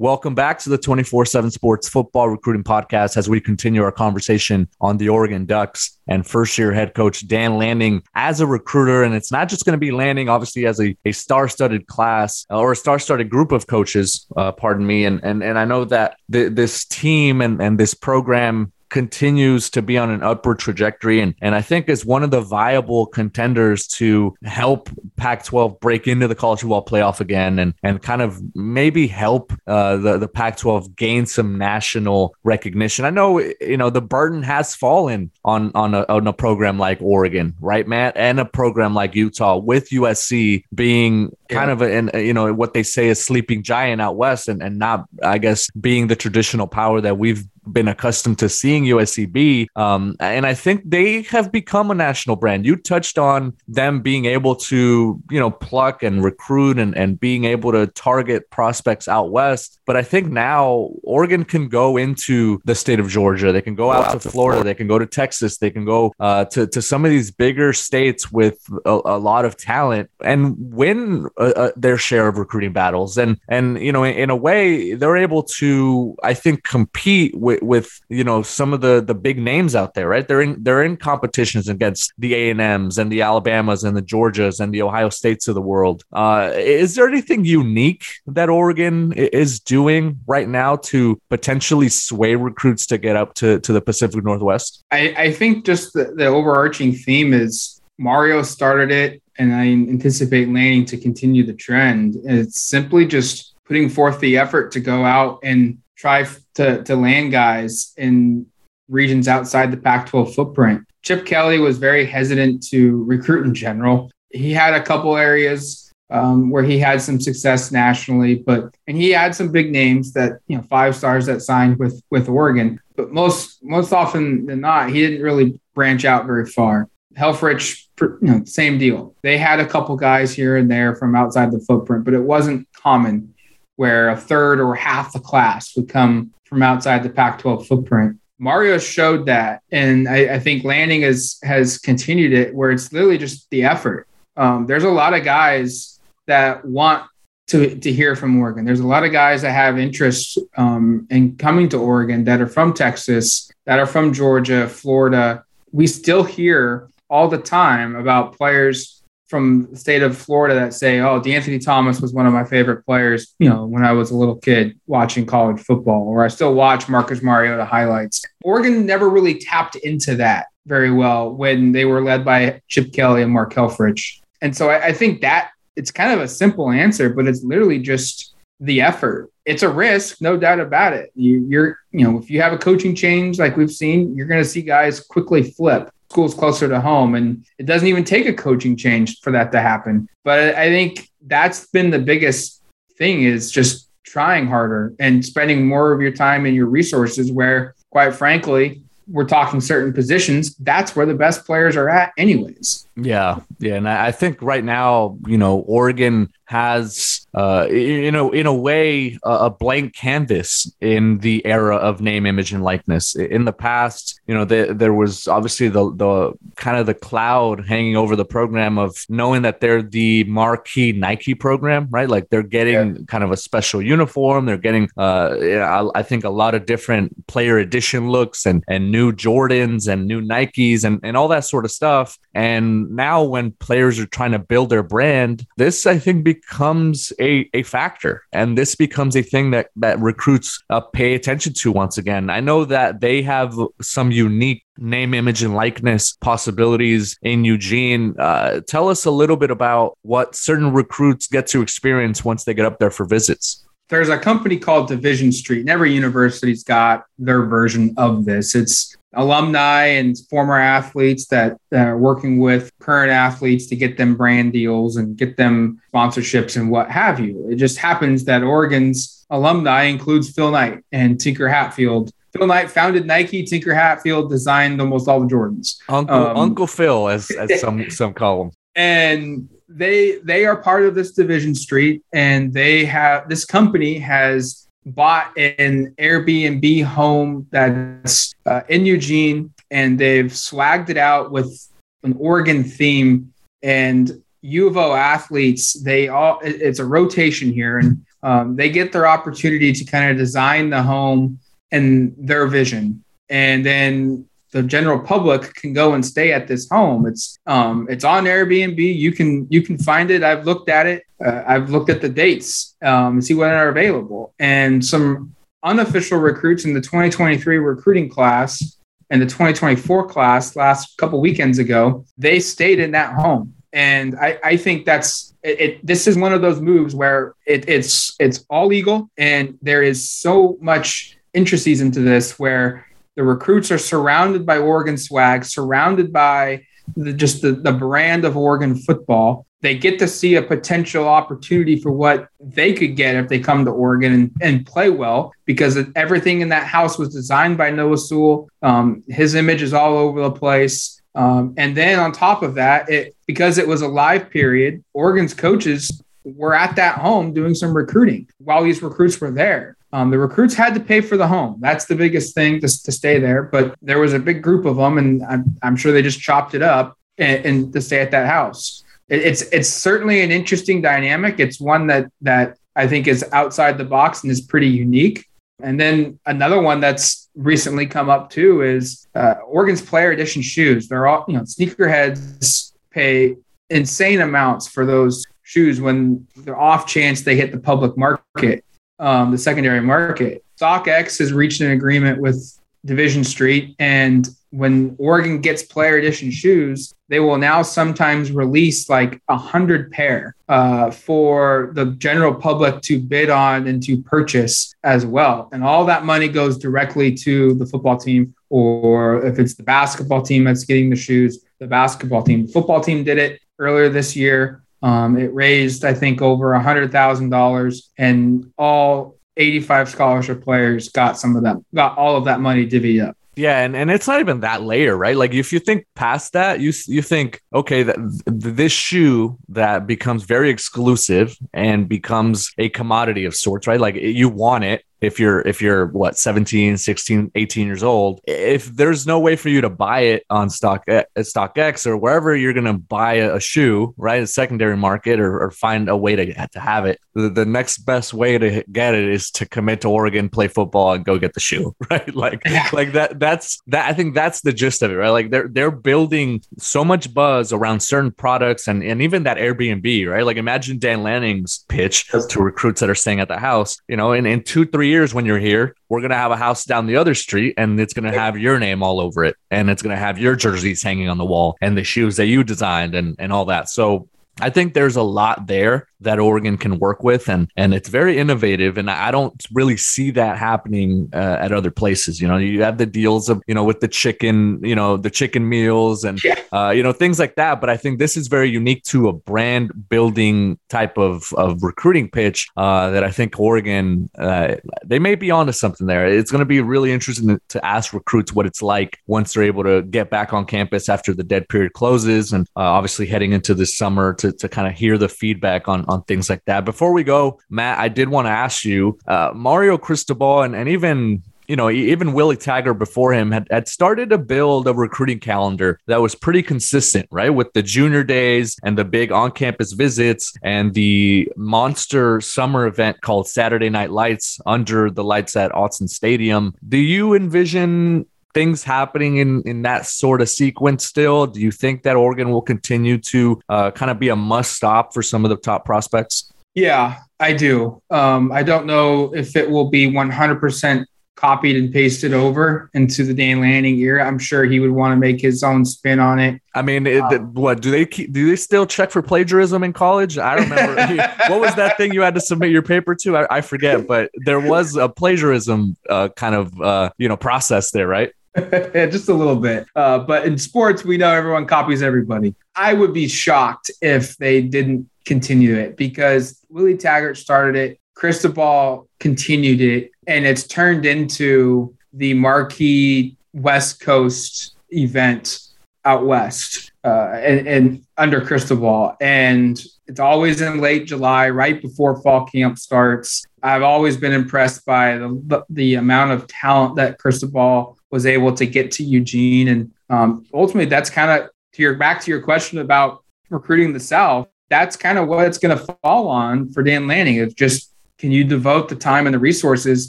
Welcome 0.00 0.34
back 0.34 0.58
to 0.60 0.70
the 0.70 0.78
24 0.78 1.26
7 1.26 1.50
Sports 1.50 1.86
Football 1.86 2.30
Recruiting 2.30 2.64
Podcast 2.64 3.18
as 3.18 3.28
we 3.28 3.38
continue 3.38 3.82
our 3.82 3.92
conversation 3.92 4.66
on 4.80 4.96
the 4.96 5.10
Oregon 5.10 5.44
Ducks 5.44 5.98
and 6.08 6.26
first 6.26 6.56
year 6.56 6.72
head 6.72 6.94
coach 6.94 7.28
Dan 7.28 7.58
Lanning 7.58 8.02
as 8.14 8.40
a 8.40 8.46
recruiter. 8.46 9.02
And 9.02 9.14
it's 9.14 9.30
not 9.30 9.50
just 9.50 9.66
going 9.66 9.74
to 9.74 9.78
be 9.78 9.90
Lanning, 9.90 10.30
obviously, 10.30 10.64
as 10.64 10.80
a, 10.80 10.96
a 11.04 11.12
star 11.12 11.48
studded 11.48 11.86
class 11.86 12.46
uh, 12.50 12.58
or 12.58 12.72
a 12.72 12.76
star 12.76 12.98
studded 12.98 13.28
group 13.28 13.52
of 13.52 13.66
coaches, 13.66 14.26
uh, 14.38 14.52
pardon 14.52 14.86
me. 14.86 15.04
And, 15.04 15.22
and, 15.22 15.42
and 15.42 15.58
I 15.58 15.66
know 15.66 15.84
that 15.84 16.16
th- 16.32 16.54
this 16.54 16.86
team 16.86 17.42
and, 17.42 17.60
and 17.60 17.78
this 17.78 17.92
program 17.92 18.72
continues 18.90 19.70
to 19.70 19.82
be 19.82 19.96
on 19.96 20.10
an 20.10 20.22
upward 20.22 20.58
trajectory 20.58 21.20
and, 21.20 21.34
and 21.40 21.54
I 21.54 21.62
think 21.62 21.88
is 21.88 22.04
one 22.04 22.22
of 22.22 22.30
the 22.30 22.40
viable 22.40 23.06
contenders 23.06 23.86
to 23.88 24.34
help 24.44 24.90
Pac 25.16 25.44
12 25.44 25.80
break 25.80 26.06
into 26.06 26.28
the 26.28 26.34
college 26.34 26.60
football 26.60 26.84
playoff 26.84 27.20
again 27.20 27.58
and, 27.58 27.74
and 27.82 28.02
kind 28.02 28.22
of 28.22 28.40
maybe 28.54 29.06
help 29.06 29.52
uh, 29.66 29.96
the, 29.96 30.18
the 30.18 30.28
Pac 30.28 30.56
12 30.56 30.96
gain 30.96 31.26
some 31.26 31.56
national 31.56 32.34
recognition. 32.42 33.04
I 33.04 33.10
know, 33.10 33.38
you 33.38 33.76
know, 33.76 33.90
the 33.90 34.02
burden 34.02 34.42
has 34.42 34.74
fallen 34.74 35.30
on, 35.44 35.70
on, 35.74 35.94
a, 35.94 36.04
on 36.08 36.26
a 36.26 36.32
program 36.32 36.78
like 36.78 37.00
Oregon, 37.00 37.54
right, 37.60 37.86
Matt? 37.86 38.16
And 38.16 38.40
a 38.40 38.44
program 38.44 38.94
like 38.94 39.14
Utah 39.14 39.56
with 39.56 39.90
USC 39.90 40.64
being 40.74 41.30
kind 41.48 41.68
yeah. 41.68 41.72
of 41.72 41.82
a, 41.82 42.16
a, 42.16 42.26
you 42.26 42.34
know, 42.34 42.52
what 42.52 42.74
they 42.74 42.82
say 42.82 43.08
is 43.08 43.24
sleeping 43.24 43.62
giant 43.62 44.00
out 44.00 44.16
west 44.16 44.48
and, 44.48 44.62
and 44.62 44.78
not, 44.78 45.06
I 45.22 45.38
guess, 45.38 45.70
being 45.70 46.08
the 46.08 46.16
traditional 46.16 46.66
power 46.66 47.00
that 47.00 47.18
we've 47.18 47.44
been 47.72 47.88
accustomed 47.88 48.38
to 48.40 48.48
seeing 48.48 48.84
USCB. 48.84 49.66
Um, 49.76 50.16
and 50.20 50.46
I 50.46 50.54
think 50.54 50.82
they 50.84 51.22
have 51.22 51.52
become 51.52 51.90
a 51.90 51.94
national 51.94 52.36
brand. 52.36 52.66
You 52.66 52.76
touched 52.76 53.18
on 53.18 53.56
them 53.68 54.00
being 54.00 54.24
able 54.26 54.56
to, 54.56 55.20
you 55.30 55.40
know, 55.40 55.50
pluck 55.50 56.02
and 56.02 56.22
recruit 56.22 56.78
and, 56.78 56.96
and 56.96 57.18
being 57.18 57.44
able 57.44 57.72
to 57.72 57.86
target 57.88 58.50
prospects 58.50 59.08
out 59.08 59.30
west. 59.30 59.80
But 59.86 59.96
I 59.96 60.02
think 60.02 60.28
now 60.28 60.90
Oregon 61.02 61.44
can 61.44 61.68
go 61.68 61.96
into 61.96 62.60
the 62.64 62.74
state 62.74 63.00
of 63.00 63.08
Georgia. 63.08 63.52
They 63.52 63.62
can 63.62 63.74
go 63.74 63.90
out 63.90 64.12
to 64.12 64.20
Florida. 64.20 64.62
They 64.62 64.74
can 64.74 64.86
go 64.86 64.98
to 64.98 65.06
Texas. 65.06 65.58
They 65.58 65.70
can 65.70 65.84
go 65.84 66.12
uh, 66.20 66.44
to, 66.46 66.66
to 66.68 66.82
some 66.82 67.04
of 67.04 67.10
these 67.10 67.30
bigger 67.30 67.72
states 67.72 68.30
with 68.30 68.58
a, 68.84 69.00
a 69.04 69.18
lot 69.18 69.44
of 69.44 69.56
talent 69.56 70.10
and 70.22 70.56
win 70.58 71.28
uh, 71.38 71.52
uh, 71.56 71.70
their 71.76 71.98
share 71.98 72.28
of 72.28 72.38
recruiting 72.38 72.72
battles. 72.72 73.18
And, 73.18 73.38
and 73.48 73.80
you 73.80 73.92
know, 73.92 74.04
in, 74.04 74.14
in 74.14 74.30
a 74.30 74.36
way, 74.36 74.94
they're 74.94 75.16
able 75.16 75.42
to, 75.42 76.16
I 76.22 76.34
think, 76.34 76.64
compete 76.64 77.34
with 77.34 77.59
with, 77.62 77.80
with 77.80 78.00
you 78.08 78.24
know 78.24 78.42
some 78.42 78.72
of 78.72 78.80
the 78.80 79.00
the 79.00 79.14
big 79.14 79.38
names 79.38 79.74
out 79.74 79.94
there, 79.94 80.08
right? 80.08 80.26
They're 80.26 80.42
in 80.42 80.62
they're 80.62 80.82
in 80.82 80.96
competitions 80.96 81.68
against 81.68 82.12
the 82.18 82.34
A 82.34 82.50
and 82.50 82.60
M's 82.60 82.98
and 82.98 83.10
the 83.10 83.22
Alabamas 83.22 83.84
and 83.84 83.96
the 83.96 84.02
Georgias 84.02 84.60
and 84.60 84.72
the 84.72 84.82
Ohio 84.82 85.08
States 85.08 85.48
of 85.48 85.54
the 85.54 85.62
world. 85.62 86.02
Uh, 86.12 86.52
is 86.54 86.94
there 86.94 87.08
anything 87.08 87.44
unique 87.44 88.04
that 88.26 88.48
Oregon 88.48 89.12
is 89.12 89.60
doing 89.60 90.20
right 90.26 90.48
now 90.48 90.76
to 90.76 91.20
potentially 91.28 91.88
sway 91.88 92.34
recruits 92.34 92.86
to 92.86 92.98
get 92.98 93.16
up 93.16 93.34
to 93.34 93.60
to 93.60 93.72
the 93.72 93.80
Pacific 93.80 94.24
Northwest? 94.24 94.84
I, 94.90 95.14
I 95.16 95.32
think 95.32 95.64
just 95.64 95.92
the, 95.92 96.12
the 96.16 96.26
overarching 96.26 96.92
theme 96.92 97.32
is 97.32 97.80
Mario 97.98 98.42
started 98.42 98.90
it, 98.90 99.22
and 99.38 99.54
I 99.54 99.66
anticipate 99.66 100.48
Lanning 100.48 100.84
to 100.86 100.96
continue 100.96 101.44
the 101.44 101.52
trend. 101.52 102.16
It's 102.24 102.62
simply 102.62 103.06
just 103.06 103.54
putting 103.66 103.88
forth 103.88 104.18
the 104.20 104.36
effort 104.36 104.72
to 104.72 104.80
go 104.80 105.04
out 105.04 105.38
and 105.44 105.78
try 106.00 106.26
to, 106.54 106.82
to 106.84 106.96
land 106.96 107.30
guys 107.30 107.92
in 107.98 108.46
regions 108.88 109.28
outside 109.28 109.70
the 109.70 109.76
Pac 109.76 110.06
12 110.06 110.34
footprint. 110.34 110.82
Chip 111.02 111.26
Kelly 111.26 111.58
was 111.58 111.78
very 111.78 112.06
hesitant 112.06 112.66
to 112.68 113.04
recruit 113.04 113.44
in 113.46 113.54
general. 113.54 114.10
He 114.30 114.52
had 114.52 114.74
a 114.74 114.82
couple 114.82 115.16
areas 115.16 115.92
um, 116.10 116.50
where 116.50 116.62
he 116.62 116.78
had 116.78 117.02
some 117.02 117.20
success 117.20 117.70
nationally, 117.70 118.34
but 118.34 118.74
and 118.86 118.96
he 118.96 119.10
had 119.10 119.34
some 119.34 119.52
big 119.52 119.70
names 119.70 120.12
that 120.14 120.40
you 120.48 120.56
know 120.56 120.62
five 120.64 120.96
stars 120.96 121.26
that 121.26 121.40
signed 121.42 121.78
with 121.78 122.02
with 122.10 122.28
Oregon. 122.28 122.80
But 122.96 123.12
most 123.12 123.62
most 123.62 123.92
often 123.92 124.46
than 124.46 124.60
not, 124.60 124.90
he 124.90 125.00
didn't 125.00 125.22
really 125.22 125.58
branch 125.74 126.04
out 126.04 126.26
very 126.26 126.46
far. 126.46 126.88
Helfrich, 127.16 127.86
you 128.00 128.18
know, 128.22 128.44
same 128.44 128.78
deal. 128.78 129.14
They 129.22 129.38
had 129.38 129.60
a 129.60 129.66
couple 129.66 129.96
guys 129.96 130.34
here 130.34 130.56
and 130.56 130.70
there 130.70 130.96
from 130.96 131.14
outside 131.14 131.52
the 131.52 131.60
footprint, 131.60 132.04
but 132.04 132.14
it 132.14 132.22
wasn't 132.22 132.68
common 132.72 133.34
where 133.80 134.10
a 134.10 134.16
third 134.16 134.60
or 134.60 134.74
half 134.74 135.10
the 135.14 135.18
class 135.18 135.74
would 135.74 135.88
come 135.88 136.30
from 136.44 136.62
outside 136.62 137.02
the 137.02 137.08
Pac 137.08 137.38
12 137.38 137.66
footprint. 137.66 138.18
Mario 138.38 138.76
showed 138.76 139.24
that, 139.24 139.62
and 139.72 140.06
I, 140.06 140.34
I, 140.34 140.38
think 140.38 140.64
Lanning 140.64 141.00
has 141.00 141.38
has 141.42 141.78
continued 141.78 142.34
it, 142.34 142.54
where 142.54 142.70
it's 142.72 142.92
literally 142.92 143.16
just 143.16 143.48
the 143.48 143.64
effort. 143.64 144.06
Um, 144.36 144.66
there's 144.66 144.84
a 144.84 144.90
lot 144.90 145.14
of 145.14 145.24
guys 145.24 145.98
that 146.26 146.62
want 146.62 147.06
to 147.46 147.74
to 147.76 147.90
hear 147.90 148.14
from 148.14 148.38
Oregon. 148.38 148.66
There's 148.66 148.80
a 148.80 148.86
lot 148.86 149.02
of 149.02 149.12
guys 149.12 149.40
that 149.40 149.52
have 149.52 149.78
interest 149.78 150.38
um, 150.58 151.06
in 151.08 151.36
coming 151.36 151.70
to 151.70 151.78
Oregon 151.78 152.24
that 152.24 152.42
are 152.42 152.48
from 152.48 152.74
Texas, 152.74 153.50
that 153.64 153.78
are 153.78 153.86
from 153.86 154.12
Georgia, 154.12 154.68
Florida. 154.68 155.42
We 155.72 155.86
still 155.86 156.22
hear 156.22 156.90
all 157.08 157.28
the 157.28 157.38
time 157.38 157.96
about 157.96 158.36
players 158.36 158.99
from 159.30 159.68
the 159.70 159.76
state 159.76 160.02
of 160.02 160.18
Florida 160.18 160.54
that 160.56 160.74
say, 160.74 160.98
"Oh, 160.98 161.20
De'Anthony 161.20 161.64
Thomas 161.64 162.00
was 162.00 162.12
one 162.12 162.26
of 162.26 162.32
my 162.32 162.44
favorite 162.44 162.84
players." 162.84 163.34
You 163.38 163.48
know, 163.48 163.64
when 163.64 163.84
I 163.84 163.92
was 163.92 164.10
a 164.10 164.16
little 164.16 164.36
kid 164.36 164.78
watching 164.86 165.24
college 165.24 165.60
football, 165.60 166.08
or 166.08 166.24
I 166.24 166.28
still 166.28 166.52
watch 166.52 166.88
Marcus 166.88 167.22
Mariota 167.22 167.64
highlights. 167.64 168.22
Oregon 168.42 168.84
never 168.84 169.08
really 169.08 169.38
tapped 169.38 169.76
into 169.76 170.16
that 170.16 170.46
very 170.66 170.90
well 170.90 171.32
when 171.32 171.72
they 171.72 171.84
were 171.84 172.02
led 172.02 172.24
by 172.24 172.60
Chip 172.68 172.92
Kelly 172.92 173.22
and 173.22 173.32
Mark 173.32 173.54
Helfrich. 173.54 174.20
And 174.42 174.54
so 174.56 174.68
I, 174.68 174.86
I 174.86 174.92
think 174.92 175.20
that 175.20 175.50
it's 175.76 175.90
kind 175.90 176.12
of 176.12 176.20
a 176.20 176.28
simple 176.28 176.70
answer, 176.70 177.10
but 177.10 177.26
it's 177.26 177.42
literally 177.42 177.78
just 177.78 178.34
the 178.58 178.80
effort. 178.80 179.30
It's 179.46 179.62
a 179.62 179.68
risk, 179.68 180.20
no 180.20 180.36
doubt 180.36 180.60
about 180.60 180.92
it. 180.92 181.10
You, 181.14 181.46
you're, 181.48 181.78
you 181.92 182.04
know, 182.04 182.18
if 182.18 182.28
you 182.28 182.42
have 182.42 182.52
a 182.52 182.58
coaching 182.58 182.94
change 182.94 183.38
like 183.38 183.56
we've 183.56 183.70
seen, 183.70 184.14
you're 184.14 184.26
going 184.26 184.42
to 184.42 184.48
see 184.48 184.62
guys 184.62 185.00
quickly 185.00 185.42
flip 185.42 185.90
schools 186.10 186.34
closer 186.34 186.68
to 186.68 186.80
home. 186.80 187.14
And 187.14 187.44
it 187.58 187.66
doesn't 187.66 187.86
even 187.86 188.04
take 188.04 188.26
a 188.26 188.32
coaching 188.32 188.76
change 188.76 189.20
for 189.20 189.30
that 189.32 189.52
to 189.52 189.60
happen. 189.60 190.08
But 190.24 190.56
I 190.56 190.68
think 190.68 191.08
that's 191.26 191.68
been 191.68 191.90
the 191.90 191.98
biggest 191.98 192.62
thing 192.98 193.22
is 193.22 193.50
just 193.50 193.88
trying 194.02 194.46
harder 194.48 194.94
and 194.98 195.24
spending 195.24 195.66
more 195.66 195.92
of 195.92 196.00
your 196.00 196.10
time 196.10 196.46
and 196.46 196.54
your 196.54 196.66
resources 196.66 197.30
where, 197.30 197.74
quite 197.90 198.12
frankly, 198.14 198.82
we're 199.06 199.24
talking 199.24 199.60
certain 199.60 199.92
positions, 199.92 200.54
that's 200.56 200.94
where 200.94 201.06
the 201.06 201.14
best 201.14 201.44
players 201.44 201.76
are 201.76 201.88
at, 201.88 202.12
anyways. 202.16 202.86
Yeah, 202.96 203.40
yeah, 203.58 203.74
and 203.74 203.88
I 203.88 204.12
think 204.12 204.40
right 204.40 204.64
now, 204.64 205.18
you 205.26 205.38
know, 205.38 205.58
Oregon 205.60 206.30
has, 206.50 207.28
uh, 207.32 207.68
you 207.70 208.10
know, 208.10 208.32
in 208.32 208.44
a 208.44 208.52
way, 208.52 209.16
a 209.22 209.48
blank 209.48 209.94
canvas 209.94 210.74
in 210.80 211.18
the 211.18 211.46
era 211.46 211.76
of 211.76 212.00
name, 212.00 212.26
image, 212.26 212.52
and 212.52 212.64
likeness. 212.64 213.14
In 213.14 213.44
the 213.44 213.52
past, 213.52 214.20
you 214.26 214.34
know, 214.34 214.44
the, 214.44 214.74
there 214.74 214.92
was 214.92 215.28
obviously 215.28 215.68
the 215.68 215.94
the 215.94 216.32
kind 216.56 216.76
of 216.76 216.86
the 216.86 216.94
cloud 216.94 217.64
hanging 217.68 217.96
over 217.96 218.16
the 218.16 218.24
program 218.24 218.78
of 218.78 218.96
knowing 219.08 219.42
that 219.42 219.60
they're 219.60 219.80
the 219.80 220.24
marquee 220.24 220.90
Nike 220.90 221.34
program, 221.34 221.86
right? 221.88 222.08
Like 222.08 222.30
they're 222.30 222.42
getting 222.42 222.96
yeah. 222.96 223.02
kind 223.06 223.22
of 223.22 223.30
a 223.30 223.36
special 223.36 223.80
uniform. 223.80 224.46
They're 224.46 224.56
getting, 224.56 224.90
uh, 224.96 225.88
I 225.94 226.02
think, 226.02 226.24
a 226.24 226.30
lot 226.30 226.56
of 226.56 226.66
different 226.66 227.28
player 227.28 227.58
edition 227.58 228.10
looks 228.10 228.44
and 228.44 228.64
and 228.66 228.90
new 228.90 229.12
Jordans 229.12 229.86
and 229.86 230.08
new 230.08 230.20
Nikes 230.20 230.82
and 230.82 230.98
and 231.04 231.16
all 231.16 231.28
that 231.28 231.44
sort 231.44 231.64
of 231.64 231.70
stuff. 231.70 232.18
And 232.34 232.90
now, 232.90 233.22
when 233.22 233.52
players 233.52 233.98
are 233.98 234.06
trying 234.06 234.32
to 234.32 234.38
build 234.38 234.70
their 234.70 234.82
brand, 234.82 235.46
this 235.56 235.86
I 235.86 235.98
think 235.98 236.24
becomes 236.24 237.12
a, 237.20 237.48
a 237.54 237.62
factor, 237.62 238.22
and 238.32 238.56
this 238.56 238.74
becomes 238.74 239.16
a 239.16 239.22
thing 239.22 239.50
that 239.50 239.70
that 239.76 239.98
recruits 239.98 240.62
uh, 240.70 240.80
pay 240.80 241.14
attention 241.14 241.52
to 241.54 241.72
once 241.72 241.98
again. 241.98 242.30
I 242.30 242.40
know 242.40 242.64
that 242.64 243.00
they 243.00 243.22
have 243.22 243.54
some 243.80 244.10
unique 244.10 244.64
name, 244.78 245.12
image, 245.12 245.42
and 245.42 245.54
likeness 245.54 246.16
possibilities 246.20 247.18
in 247.22 247.44
Eugene. 247.44 248.14
Uh, 248.18 248.60
tell 248.66 248.88
us 248.88 249.04
a 249.04 249.10
little 249.10 249.36
bit 249.36 249.50
about 249.50 249.98
what 250.02 250.34
certain 250.34 250.72
recruits 250.72 251.26
get 251.26 251.46
to 251.48 251.62
experience 251.62 252.24
once 252.24 252.44
they 252.44 252.54
get 252.54 252.64
up 252.64 252.78
there 252.78 252.90
for 252.90 253.04
visits 253.04 253.64
there's 253.90 254.08
a 254.08 254.16
company 254.16 254.56
called 254.56 254.88
Division 254.88 255.32
Street, 255.32 255.60
and 255.60 255.68
every 255.68 255.92
university's 255.92 256.62
got 256.62 257.04
their 257.18 257.44
version 257.44 257.92
of 257.96 258.24
this. 258.24 258.54
It's 258.54 258.96
alumni 259.14 259.86
and 259.86 260.16
former 260.28 260.58
athletes 260.58 261.26
that 261.26 261.58
are 261.72 261.98
working 261.98 262.38
with 262.38 262.70
current 262.78 263.10
athletes 263.10 263.66
to 263.66 263.76
get 263.76 263.96
them 263.96 264.16
brand 264.16 264.52
deals 264.52 264.96
and 264.96 265.16
get 265.16 265.36
them 265.36 265.80
sponsorships 265.92 266.56
and 266.56 266.70
what 266.70 266.90
have 266.90 267.18
you. 267.18 267.48
It 267.50 267.56
just 267.56 267.78
happens 267.78 268.24
that 268.24 268.42
Oregon's 268.42 269.26
alumni 269.30 269.84
includes 269.84 270.30
Phil 270.30 270.50
Knight 270.50 270.84
and 270.92 271.20
Tinker 271.20 271.48
Hatfield. 271.48 272.12
Phil 272.32 272.46
Knight 272.46 272.70
founded 272.70 273.06
Nike. 273.06 273.42
Tinker 273.44 273.74
Hatfield 273.74 274.30
designed 274.30 274.80
almost 274.80 275.08
all 275.08 275.20
the 275.20 275.26
Jordans. 275.26 275.78
Uncle 275.88 276.14
um, 276.14 276.36
Uncle 276.36 276.66
Phil, 276.66 277.08
as, 277.08 277.30
as 277.32 277.60
some 277.60 277.90
some 277.90 278.14
call 278.14 278.42
him. 278.42 278.50
And 278.76 279.48
they 279.68 280.18
they 280.18 280.46
are 280.46 280.56
part 280.56 280.84
of 280.84 280.94
this 280.94 281.12
division 281.12 281.56
street, 281.56 282.02
and 282.12 282.52
they 282.52 282.84
have 282.84 283.28
this 283.28 283.44
company 283.44 283.98
has 283.98 284.68
bought 284.86 285.36
an 285.36 285.94
Airbnb 285.98 286.84
home 286.84 287.46
that's 287.50 288.34
uh, 288.46 288.62
in 288.68 288.86
Eugene, 288.86 289.52
and 289.70 289.98
they've 289.98 290.32
swagged 290.32 290.88
it 290.88 290.96
out 290.96 291.30
with 291.30 291.68
an 292.02 292.14
Oregon 292.18 292.64
theme. 292.64 293.32
And 293.62 294.22
U 294.42 294.66
of 294.66 294.76
O 294.76 294.94
athletes, 294.94 295.74
they 295.82 296.08
all 296.08 296.40
it's 296.42 296.78
a 296.78 296.84
rotation 296.84 297.52
here, 297.52 297.78
and 297.78 298.06
um, 298.22 298.56
they 298.56 298.70
get 298.70 298.92
their 298.92 299.06
opportunity 299.06 299.72
to 299.72 299.84
kind 299.84 300.10
of 300.10 300.16
design 300.16 300.70
the 300.70 300.82
home 300.82 301.38
and 301.70 302.14
their 302.16 302.46
vision. 302.46 303.04
And 303.28 303.64
then 303.64 304.26
the 304.52 304.62
general 304.62 304.98
public 304.98 305.54
can 305.54 305.72
go 305.72 305.94
and 305.94 306.04
stay 306.04 306.32
at 306.32 306.48
this 306.48 306.68
home. 306.68 307.06
It's 307.06 307.38
um, 307.46 307.86
it's 307.88 308.04
on 308.04 308.24
Airbnb. 308.24 308.78
You 308.78 309.12
can 309.12 309.46
you 309.50 309.62
can 309.62 309.78
find 309.78 310.10
it. 310.10 310.22
I've 310.22 310.44
looked 310.44 310.68
at 310.68 310.86
it. 310.86 311.04
Uh, 311.24 311.42
I've 311.46 311.70
looked 311.70 311.90
at 311.90 312.00
the 312.00 312.08
dates 312.08 312.70
um, 312.82 313.20
see 313.20 313.34
what 313.34 313.50
are 313.50 313.68
available. 313.68 314.34
And 314.38 314.84
some 314.84 315.34
unofficial 315.62 316.18
recruits 316.18 316.64
in 316.64 316.74
the 316.74 316.80
2023 316.80 317.58
recruiting 317.58 318.08
class 318.08 318.78
and 319.10 319.20
the 319.20 319.26
2024 319.26 320.08
class 320.08 320.56
last 320.56 320.96
couple 320.96 321.20
weekends 321.20 321.58
ago, 321.58 322.04
they 322.16 322.40
stayed 322.40 322.78
in 322.78 322.92
that 322.92 323.14
home. 323.14 323.54
And 323.72 324.16
I, 324.16 324.38
I 324.42 324.56
think 324.56 324.86
that's 324.86 325.34
it, 325.42 325.60
it, 325.60 325.86
This 325.86 326.06
is 326.06 326.16
one 326.16 326.32
of 326.32 326.42
those 326.42 326.60
moves 326.60 326.94
where 326.94 327.34
it, 327.46 327.68
it's 327.68 328.14
it's 328.18 328.44
all 328.50 328.66
legal, 328.66 329.10
and 329.16 329.58
there 329.62 329.82
is 329.82 330.10
so 330.10 330.58
much 330.60 331.16
intricacies 331.32 331.80
into 331.80 332.00
this 332.00 332.38
where 332.38 332.86
the 333.20 333.26
recruits 333.26 333.70
are 333.70 333.76
surrounded 333.76 334.46
by 334.46 334.56
Oregon 334.56 334.96
swag, 334.96 335.44
surrounded 335.44 336.10
by 336.10 336.64
the, 336.96 337.12
just 337.12 337.42
the, 337.42 337.52
the 337.52 337.70
brand 337.70 338.24
of 338.24 338.34
Oregon 338.34 338.74
football. 338.74 339.44
They 339.60 339.76
get 339.76 339.98
to 339.98 340.08
see 340.08 340.36
a 340.36 340.42
potential 340.42 341.06
opportunity 341.06 341.78
for 341.78 341.92
what 341.92 342.28
they 342.40 342.72
could 342.72 342.96
get 342.96 343.16
if 343.16 343.28
they 343.28 343.38
come 343.38 343.66
to 343.66 343.72
Oregon 343.72 344.14
and, 344.14 344.32
and 344.40 344.66
play 344.66 344.88
well 344.88 345.34
because 345.44 345.76
everything 345.94 346.40
in 346.40 346.48
that 346.48 346.66
house 346.66 346.98
was 346.98 347.12
designed 347.12 347.58
by 347.58 347.68
Noah 347.68 347.98
Sewell. 347.98 348.48
Um, 348.62 349.04
his 349.06 349.34
image 349.34 349.60
is 349.60 349.74
all 349.74 349.98
over 349.98 350.22
the 350.22 350.30
place. 350.30 351.02
Um, 351.14 351.52
and 351.58 351.76
then 351.76 351.98
on 351.98 352.12
top 352.12 352.42
of 352.42 352.54
that, 352.54 352.88
it 352.88 353.14
because 353.26 353.58
it 353.58 353.68
was 353.68 353.82
a 353.82 353.88
live 353.88 354.30
period, 354.30 354.82
Oregon's 354.94 355.34
coaches 355.34 356.02
were 356.24 356.54
at 356.54 356.76
that 356.76 356.96
home 356.96 357.34
doing 357.34 357.54
some 357.54 357.76
recruiting 357.76 358.28
while 358.38 358.64
these 358.64 358.82
recruits 358.82 359.20
were 359.20 359.30
there. 359.30 359.76
Um, 359.92 360.10
the 360.10 360.18
recruits 360.18 360.54
had 360.54 360.74
to 360.74 360.80
pay 360.80 361.00
for 361.00 361.16
the 361.16 361.26
home. 361.26 361.56
That's 361.60 361.86
the 361.86 361.96
biggest 361.96 362.34
thing 362.34 362.60
to, 362.60 362.68
to 362.68 362.92
stay 362.92 363.18
there. 363.18 363.42
But 363.42 363.74
there 363.82 363.98
was 363.98 364.12
a 364.12 364.18
big 364.18 364.42
group 364.42 364.64
of 364.64 364.76
them, 364.76 364.98
and 364.98 365.22
I'm, 365.24 365.56
I'm 365.62 365.76
sure 365.76 365.92
they 365.92 366.02
just 366.02 366.20
chopped 366.20 366.54
it 366.54 366.62
up 366.62 366.96
and, 367.18 367.44
and 367.44 367.72
to 367.72 367.80
stay 367.80 368.00
at 368.00 368.12
that 368.12 368.26
house. 368.26 368.84
It, 369.08 369.20
it's 369.22 369.42
it's 369.42 369.68
certainly 369.68 370.22
an 370.22 370.30
interesting 370.30 370.80
dynamic. 370.80 371.40
It's 371.40 371.60
one 371.60 371.88
that 371.88 372.10
that 372.22 372.56
I 372.76 372.86
think 372.86 373.08
is 373.08 373.24
outside 373.32 373.78
the 373.78 373.84
box 373.84 374.22
and 374.22 374.30
is 374.30 374.40
pretty 374.40 374.68
unique. 374.68 375.26
And 375.62 375.78
then 375.78 376.18
another 376.24 376.60
one 376.60 376.80
that's 376.80 377.28
recently 377.34 377.86
come 377.86 378.08
up 378.08 378.30
too 378.30 378.62
is 378.62 379.06
uh, 379.14 379.34
Oregon's 379.46 379.82
player 379.82 380.12
edition 380.12 380.40
shoes. 380.40 380.88
They're 380.88 381.08
all 381.08 381.24
you 381.26 381.34
know 381.34 381.42
sneakerheads 381.42 382.72
pay 382.92 383.36
insane 383.70 384.20
amounts 384.20 384.68
for 384.68 384.86
those 384.86 385.26
shoes 385.42 385.80
when 385.80 386.26
they're 386.36 386.58
off 386.58 386.86
chance 386.86 387.22
they 387.22 387.34
hit 387.34 387.50
the 387.50 387.58
public 387.58 387.96
market 387.96 388.64
um, 389.00 389.32
the 389.32 389.38
secondary 389.38 389.80
market. 389.80 390.44
StockX 390.60 391.18
has 391.18 391.32
reached 391.32 391.60
an 391.60 391.72
agreement 391.72 392.20
with 392.20 392.58
Division 392.84 393.24
Street, 393.24 393.74
and 393.78 394.28
when 394.50 394.96
Oregon 394.98 395.40
gets 395.40 395.62
player 395.62 395.96
edition 395.96 396.30
shoes, 396.30 396.92
they 397.08 397.20
will 397.20 397.38
now 397.38 397.62
sometimes 397.62 398.32
release 398.32 398.88
like 398.88 399.20
a 399.28 399.36
hundred 399.36 399.92
pair 399.92 400.34
uh, 400.48 400.90
for 400.90 401.70
the 401.74 401.86
general 401.98 402.34
public 402.34 402.82
to 402.82 402.98
bid 402.98 403.30
on 403.30 403.68
and 403.68 403.82
to 403.84 404.02
purchase 404.02 404.74
as 404.82 405.06
well. 405.06 405.48
And 405.52 405.62
all 405.62 405.84
that 405.86 406.04
money 406.04 406.28
goes 406.28 406.58
directly 406.58 407.14
to 407.16 407.54
the 407.54 407.66
football 407.66 407.96
team, 407.96 408.34
or 408.48 409.24
if 409.24 409.38
it's 409.38 409.54
the 409.54 409.62
basketball 409.62 410.22
team 410.22 410.44
that's 410.44 410.64
getting 410.64 410.90
the 410.90 410.96
shoes, 410.96 411.44
the 411.58 411.66
basketball 411.66 412.22
team. 412.22 412.46
The 412.46 412.52
football 412.52 412.80
team 412.80 413.04
did 413.04 413.18
it 413.18 413.40
earlier 413.58 413.88
this 413.88 414.16
year. 414.16 414.62
Um, 414.82 415.18
it 415.18 415.32
raised, 415.34 415.84
I 415.84 415.94
think, 415.94 416.22
over 416.22 416.52
a 416.52 416.62
hundred 416.62 416.92
thousand 416.92 417.30
dollars, 417.30 417.90
and 417.98 418.52
all 418.56 419.16
85 419.36 419.88
scholarship 419.88 420.42
players 420.42 420.88
got 420.88 421.18
some 421.18 421.36
of 421.36 421.42
that, 421.44 421.56
got 421.74 421.98
all 421.98 422.16
of 422.16 422.24
that 422.24 422.40
money 422.40 422.66
divvied 422.66 423.06
up. 423.06 423.16
Yeah, 423.36 423.60
and, 423.60 423.76
and 423.76 423.90
it's 423.90 424.06
not 424.06 424.20
even 424.20 424.40
that 424.40 424.62
layer, 424.62 424.96
right? 424.96 425.16
Like 425.16 425.32
if 425.32 425.52
you 425.52 425.60
think 425.60 425.86
past 425.94 426.32
that, 426.34 426.60
you 426.60 426.72
you 426.86 427.00
think 427.00 427.40
okay 427.54 427.82
that 427.84 427.96
this 428.26 428.72
shoe 428.72 429.38
that 429.48 429.86
becomes 429.86 430.24
very 430.24 430.50
exclusive 430.50 431.36
and 431.54 431.88
becomes 431.88 432.52
a 432.58 432.68
commodity 432.68 433.24
of 433.24 433.34
sorts, 433.34 433.66
right? 433.66 433.80
Like 433.80 433.94
you 433.94 434.28
want 434.28 434.64
it, 434.64 434.84
if 435.00 435.18
you're 435.18 435.40
if 435.42 435.62
you're 435.62 435.86
what 435.86 436.18
17 436.18 436.76
16 436.76 437.32
18 437.34 437.66
years 437.66 437.82
old 437.82 438.20
if 438.26 438.66
there's 438.66 439.06
no 439.06 439.18
way 439.18 439.36
for 439.36 439.48
you 439.48 439.60
to 439.60 439.70
buy 439.70 440.00
it 440.00 440.24
on 440.30 440.50
stock 440.50 440.84
at 440.88 441.08
eh, 441.16 441.20
stockx 441.20 441.86
or 441.86 441.96
wherever 441.96 442.36
you're 442.36 442.52
going 442.52 442.64
to 442.64 442.74
buy 442.74 443.14
a, 443.14 443.36
a, 443.36 443.40
shoe 443.40 443.94
right 443.96 444.22
a 444.22 444.26
secondary 444.26 444.76
market 444.76 445.18
or, 445.18 445.40
or, 445.40 445.50
find 445.50 445.88
a 445.88 445.96
way 445.96 446.14
to, 446.14 446.48
to 446.48 446.60
have 446.60 446.86
it 446.86 447.00
the, 447.14 447.28
the 447.28 447.44
next 447.44 447.78
best 447.78 448.14
way 448.14 448.38
to 448.38 448.62
get 448.70 448.94
it 448.94 449.08
is 449.08 449.30
to 449.30 449.46
commit 449.46 449.80
to 449.80 449.88
oregon 449.88 450.28
play 450.28 450.48
football 450.48 450.92
and 450.92 451.04
go 451.04 451.18
get 451.18 451.34
the 451.34 451.40
shoe 451.40 451.74
right? 451.90 452.14
Like 452.14 452.42
yeah. 452.44 452.68
like 452.72 452.92
that 452.92 453.18
that's 453.18 453.60
that 453.66 453.88
i 453.88 453.92
think 453.92 454.14
that's 454.14 454.42
the 454.42 454.52
gist 454.52 454.82
of 454.82 454.90
it 454.90 454.94
right? 454.94 455.10
Like 455.10 455.30
they're 455.30 455.48
they're 455.48 455.70
building 455.70 456.42
so 456.58 456.84
much 456.84 457.12
buzz 457.12 457.52
around 457.52 457.80
certain 457.80 458.12
products 458.12 458.68
and 458.68 458.82
and 458.82 459.02
even 459.02 459.24
that 459.24 459.38
airbnb 459.38 460.08
right? 460.08 460.24
Like 460.24 460.36
imagine 460.36 460.78
dan 460.78 461.02
lanning's 461.02 461.64
pitch 461.68 462.08
to 462.08 462.40
recruits 462.40 462.80
that 462.80 462.90
are 462.90 462.94
staying 462.94 463.20
at 463.20 463.28
the 463.28 463.38
house 463.38 463.78
you 463.88 463.96
know 463.96 464.12
in, 464.12 464.26
in 464.26 464.42
two 464.42 464.66
three 464.66 464.89
years 464.90 465.14
when 465.14 465.24
you're 465.24 465.38
here, 465.38 465.74
we're 465.88 466.00
going 466.00 466.10
to 466.10 466.16
have 466.16 466.30
a 466.30 466.36
house 466.36 466.64
down 466.64 466.86
the 466.86 466.96
other 466.96 467.14
street 467.14 467.54
and 467.56 467.80
it's 467.80 467.94
going 467.94 468.10
to 468.10 468.18
have 468.18 468.38
your 468.38 468.58
name 468.58 468.82
all 468.82 469.00
over 469.00 469.24
it. 469.24 469.36
And 469.50 469.70
it's 469.70 469.82
going 469.82 469.94
to 469.94 470.00
have 470.00 470.18
your 470.18 470.36
jerseys 470.36 470.82
hanging 470.82 471.08
on 471.08 471.18
the 471.18 471.24
wall 471.24 471.56
and 471.60 471.76
the 471.76 471.84
shoes 471.84 472.16
that 472.16 472.26
you 472.26 472.44
designed 472.44 472.94
and, 472.94 473.16
and 473.18 473.32
all 473.32 473.46
that. 473.46 473.68
So 473.68 474.08
I 474.40 474.50
think 474.50 474.74
there's 474.74 474.96
a 474.96 475.02
lot 475.02 475.46
there 475.46 475.88
that 476.00 476.18
Oregon 476.18 476.56
can 476.56 476.78
work 476.78 477.02
with, 477.02 477.28
and 477.28 477.50
and 477.56 477.74
it's 477.74 477.88
very 477.88 478.18
innovative. 478.18 478.78
And 478.78 478.90
I 478.90 479.10
don't 479.10 479.34
really 479.52 479.76
see 479.76 480.10
that 480.12 480.38
happening 480.38 481.08
uh, 481.12 481.36
at 481.40 481.52
other 481.52 481.70
places. 481.70 482.20
You 482.20 482.28
know, 482.28 482.36
you 482.36 482.62
have 482.62 482.78
the 482.78 482.86
deals 482.86 483.28
of 483.28 483.42
you 483.46 483.54
know 483.54 483.64
with 483.64 483.80
the 483.80 483.88
chicken, 483.88 484.60
you 484.62 484.74
know, 484.74 484.96
the 484.96 485.10
chicken 485.10 485.48
meals 485.48 486.04
and 486.04 486.22
yeah. 486.22 486.40
uh, 486.52 486.70
you 486.70 486.82
know 486.82 486.92
things 486.92 487.18
like 487.18 487.36
that. 487.36 487.60
But 487.60 487.70
I 487.70 487.76
think 487.76 487.98
this 487.98 488.16
is 488.16 488.28
very 488.28 488.50
unique 488.50 488.84
to 488.84 489.08
a 489.08 489.12
brand 489.12 489.88
building 489.88 490.58
type 490.68 490.98
of 490.98 491.32
of 491.34 491.62
recruiting 491.62 492.10
pitch 492.10 492.48
uh, 492.56 492.90
that 492.90 493.04
I 493.04 493.10
think 493.10 493.38
Oregon 493.38 494.10
uh, 494.18 494.56
they 494.84 494.98
may 494.98 495.14
be 495.14 495.30
onto 495.30 495.52
something 495.52 495.86
there. 495.86 496.06
It's 496.06 496.30
going 496.30 496.40
to 496.40 496.46
be 496.46 496.60
really 496.60 496.92
interesting 496.92 497.40
to 497.48 497.64
ask 497.64 497.92
recruits 497.92 498.32
what 498.32 498.46
it's 498.46 498.62
like 498.62 498.98
once 499.06 499.32
they're 499.32 499.42
able 499.44 499.64
to 499.64 499.82
get 499.82 500.10
back 500.10 500.32
on 500.32 500.44
campus 500.44 500.88
after 500.88 501.14
the 501.14 501.24
dead 501.24 501.48
period 501.48 501.72
closes, 501.74 502.32
and 502.32 502.46
uh, 502.56 502.60
obviously 502.60 503.06
heading 503.06 503.32
into 503.32 503.54
this 503.54 503.76
summer 503.76 504.14
to 504.14 504.32
to 504.32 504.48
kind 504.48 504.66
of 504.66 504.74
hear 504.74 504.96
the 504.96 505.08
feedback 505.08 505.68
on 505.68 505.84
on 505.90 506.02
things 506.04 506.30
like 506.30 506.44
that. 506.46 506.64
Before 506.64 506.92
we 506.92 507.04
go, 507.04 507.40
Matt, 507.50 507.78
I 507.78 507.88
did 507.88 508.08
want 508.08 508.26
to 508.26 508.30
ask 508.30 508.64
you, 508.64 508.98
uh, 509.06 509.32
Mario 509.34 509.76
Cristobal 509.78 510.42
and, 510.42 510.54
and 510.54 510.68
even 510.68 511.22
you 511.50 511.56
know, 511.56 511.68
even 511.68 512.12
Willie 512.12 512.36
Taggart 512.36 512.78
before 512.78 513.12
him 513.12 513.32
had, 513.32 513.48
had 513.50 513.66
started 513.66 514.10
to 514.10 514.18
build 514.18 514.68
a 514.68 514.72
recruiting 514.72 515.18
calendar 515.18 515.80
that 515.88 516.00
was 516.00 516.14
pretty 516.14 516.44
consistent, 516.44 517.08
right? 517.10 517.30
With 517.30 517.52
the 517.54 517.62
junior 517.62 518.04
days 518.04 518.56
and 518.62 518.78
the 518.78 518.84
big 518.84 519.10
on 519.10 519.32
campus 519.32 519.72
visits 519.72 520.32
and 520.44 520.74
the 520.74 521.28
monster 521.36 522.20
summer 522.20 522.68
event 522.68 523.00
called 523.00 523.26
Saturday 523.26 523.68
Night 523.68 523.90
Lights 523.90 524.38
under 524.46 524.92
the 524.92 525.02
lights 525.02 525.34
at 525.34 525.50
Autzen 525.50 525.88
Stadium. 525.88 526.54
Do 526.68 526.76
you 526.76 527.14
envision 527.14 528.06
things 528.34 528.62
happening 528.64 529.16
in 529.18 529.42
in 529.42 529.62
that 529.62 529.86
sort 529.86 530.20
of 530.20 530.28
sequence 530.28 530.84
still? 530.84 531.26
Do 531.26 531.40
you 531.40 531.50
think 531.50 531.82
that 531.82 531.96
Oregon 531.96 532.30
will 532.30 532.42
continue 532.42 532.98
to 532.98 533.40
uh, 533.48 533.70
kind 533.70 533.90
of 533.90 533.98
be 533.98 534.08
a 534.08 534.16
must 534.16 534.52
stop 534.52 534.94
for 534.94 535.02
some 535.02 535.24
of 535.24 535.30
the 535.30 535.36
top 535.36 535.64
prospects? 535.64 536.32
Yeah, 536.54 536.98
I 537.18 537.32
do. 537.32 537.80
Um, 537.90 538.32
I 538.32 538.42
don't 538.42 538.66
know 538.66 539.14
if 539.14 539.36
it 539.36 539.48
will 539.48 539.70
be 539.70 539.86
100% 539.86 540.84
copied 541.20 541.54
and 541.54 541.70
pasted 541.70 542.14
over 542.14 542.70
into 542.72 543.04
the 543.04 543.12
Dan 543.12 543.40
Lanning 543.40 543.78
era. 543.78 544.06
I'm 544.06 544.18
sure 544.18 544.44
he 544.44 544.58
would 544.58 544.70
want 544.70 544.92
to 544.92 544.96
make 544.96 545.20
his 545.20 545.42
own 545.42 545.66
spin 545.66 546.00
on 546.00 546.18
it. 546.18 546.40
I 546.54 546.62
mean, 546.62 546.86
it, 546.86 547.02
um, 547.02 547.34
what 547.34 547.60
do 547.60 547.70
they 547.70 547.84
keep, 547.84 548.12
do? 548.12 548.30
They 548.30 548.36
still 548.36 548.66
check 548.66 548.90
for 548.90 549.02
plagiarism 549.02 549.62
in 549.62 549.74
college? 549.74 550.16
I 550.16 550.34
remember 550.34 550.96
what 551.28 551.40
was 551.40 551.54
that 551.56 551.76
thing 551.76 551.92
you 551.92 552.00
had 552.00 552.14
to 552.14 552.20
submit 552.20 552.50
your 552.50 552.62
paper 552.62 552.94
to? 552.94 553.18
I, 553.18 553.36
I 553.36 553.40
forget, 553.42 553.86
but 553.86 554.10
there 554.24 554.40
was 554.40 554.76
a 554.76 554.88
plagiarism 554.88 555.76
uh, 555.88 556.08
kind 556.16 556.34
of 556.34 556.58
uh, 556.60 556.90
you 556.96 557.08
know 557.08 557.18
process 557.18 557.70
there, 557.70 557.86
right? 557.86 558.12
just 558.36 559.08
a 559.08 559.14
little 559.14 559.36
bit. 559.36 559.66
Uh, 559.74 559.98
but 559.98 560.24
in 560.24 560.38
sports, 560.38 560.84
we 560.84 560.96
know 560.96 561.10
everyone 561.10 561.46
copies 561.46 561.82
everybody. 561.82 562.34
I 562.54 562.74
would 562.74 562.92
be 562.92 563.08
shocked 563.08 563.70
if 563.80 564.16
they 564.18 564.42
didn't 564.42 564.88
continue 565.04 565.56
it 565.56 565.76
because 565.76 566.44
Willie 566.48 566.76
Taggart 566.76 567.16
started 567.16 567.56
it, 567.56 567.80
Cristobal 567.94 568.88
continued 568.98 569.60
it, 569.60 569.90
and 570.06 570.24
it's 570.24 570.46
turned 570.46 570.86
into 570.86 571.74
the 571.92 572.14
marquee 572.14 573.16
West 573.32 573.80
Coast 573.80 574.54
event 574.70 575.40
out 575.84 576.04
west 576.04 576.72
uh, 576.84 577.10
and, 577.14 577.48
and 577.48 577.86
under 577.96 578.20
Cristobal. 578.20 578.96
And 579.00 579.60
it's 579.86 580.00
always 580.00 580.40
in 580.40 580.60
late 580.60 580.86
July, 580.86 581.30
right 581.30 581.60
before 581.60 582.00
fall 582.02 582.26
camp 582.26 582.58
starts. 582.58 583.24
I've 583.42 583.62
always 583.62 583.96
been 583.96 584.12
impressed 584.12 584.64
by 584.64 584.98
the, 584.98 585.44
the 585.48 585.74
amount 585.74 586.12
of 586.12 586.26
talent 586.28 586.76
that 586.76 586.98
Cristobal 586.98 587.78
was 587.90 588.06
able 588.06 588.32
to 588.34 588.46
get 588.46 588.70
to 588.72 588.84
Eugene. 588.84 589.48
And 589.48 589.72
um, 589.88 590.26
ultimately, 590.32 590.68
that's 590.68 590.90
kind 590.90 591.10
of 591.10 591.30
to 591.52 591.62
your 591.62 591.74
back 591.74 592.00
to 592.02 592.10
your 592.10 592.20
question 592.20 592.58
about 592.58 593.04
recruiting 593.28 593.72
the 593.72 593.80
South. 593.80 594.28
That's 594.48 594.76
kind 594.76 594.98
of 594.98 595.08
what 595.08 595.26
it's 595.26 595.38
going 595.38 595.56
to 595.56 595.76
fall 595.82 596.08
on 596.08 596.50
for 596.50 596.62
Dan 596.62 596.86
Lanning. 596.86 597.16
It's 597.16 597.34
just 597.34 597.72
can 597.98 598.10
you 598.10 598.24
devote 598.24 598.68
the 598.68 598.76
time 598.76 599.06
and 599.06 599.14
the 599.14 599.18
resources 599.18 599.88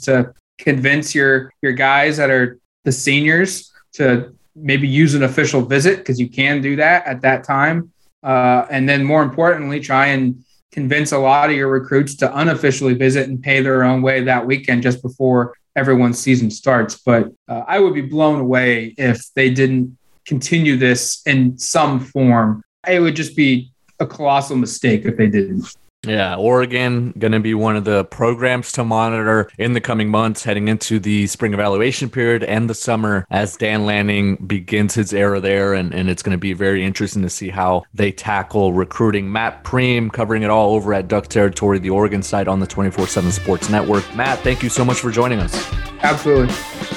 to 0.00 0.34
convince 0.58 1.14
your 1.14 1.52
your 1.62 1.72
guys 1.72 2.16
that 2.18 2.30
are 2.30 2.58
the 2.84 2.92
seniors 2.92 3.72
to 3.94 4.34
maybe 4.54 4.86
use 4.86 5.14
an 5.14 5.22
official 5.22 5.62
visit 5.62 5.98
because 5.98 6.20
you 6.20 6.28
can 6.28 6.60
do 6.60 6.76
that 6.76 7.06
at 7.06 7.22
that 7.22 7.42
time, 7.44 7.90
uh, 8.22 8.66
and 8.70 8.88
then 8.88 9.02
more 9.02 9.22
importantly, 9.22 9.80
try 9.80 10.06
and 10.06 10.44
convince 10.70 11.12
a 11.12 11.18
lot 11.18 11.50
of 11.50 11.56
your 11.56 11.68
recruits 11.68 12.14
to 12.16 12.38
unofficially 12.38 12.94
visit 12.94 13.28
and 13.28 13.42
pay 13.42 13.60
their 13.60 13.82
own 13.82 14.02
way 14.02 14.22
that 14.22 14.44
weekend 14.44 14.82
just 14.82 15.02
before 15.02 15.54
everyone's 15.76 16.18
season 16.18 16.50
starts. 16.50 16.98
But 16.98 17.28
uh, 17.48 17.62
I 17.66 17.78
would 17.78 17.94
be 17.94 18.02
blown 18.02 18.40
away 18.40 18.94
if 18.98 19.32
they 19.34 19.50
didn't 19.50 19.96
continue 20.26 20.76
this 20.76 21.22
in 21.26 21.58
some 21.58 22.00
form. 22.00 22.62
It 22.88 23.00
would 23.00 23.16
just 23.16 23.36
be 23.36 23.70
a 24.00 24.06
colossal 24.06 24.56
mistake 24.56 25.04
if 25.04 25.16
they 25.16 25.28
didn't. 25.28 25.74
Yeah, 26.04 26.34
Oregon 26.34 27.12
going 27.16 27.32
to 27.32 27.38
be 27.38 27.54
one 27.54 27.76
of 27.76 27.84
the 27.84 28.04
programs 28.04 28.72
to 28.72 28.84
monitor 28.84 29.48
in 29.56 29.72
the 29.72 29.80
coming 29.80 30.08
months, 30.08 30.42
heading 30.42 30.66
into 30.66 30.98
the 30.98 31.28
spring 31.28 31.54
evaluation 31.54 32.10
period 32.10 32.42
and 32.42 32.68
the 32.68 32.74
summer 32.74 33.24
as 33.30 33.56
Dan 33.56 33.86
Lanning 33.86 34.34
begins 34.36 34.94
his 34.94 35.12
era 35.12 35.38
there. 35.38 35.74
And, 35.74 35.94
and 35.94 36.10
it's 36.10 36.22
going 36.22 36.32
to 36.32 36.40
be 36.40 36.54
very 36.54 36.84
interesting 36.84 37.22
to 37.22 37.30
see 37.30 37.50
how 37.50 37.84
they 37.94 38.10
tackle 38.10 38.72
recruiting. 38.72 39.30
Matt 39.30 39.62
Prehm 39.62 40.12
covering 40.12 40.42
it 40.42 40.50
all 40.50 40.74
over 40.74 40.92
at 40.92 41.06
Duck 41.06 41.28
Territory, 41.28 41.78
the 41.78 41.90
Oregon 41.90 42.22
site 42.22 42.48
on 42.48 42.58
the 42.58 42.66
24 42.66 43.06
7 43.06 43.30
Sports 43.30 43.70
Network. 43.70 44.04
Matt, 44.16 44.40
thank 44.40 44.64
you 44.64 44.68
so 44.68 44.84
much 44.84 44.98
for 44.98 45.12
joining 45.12 45.38
us. 45.38 45.72
Absolutely. 46.02 46.52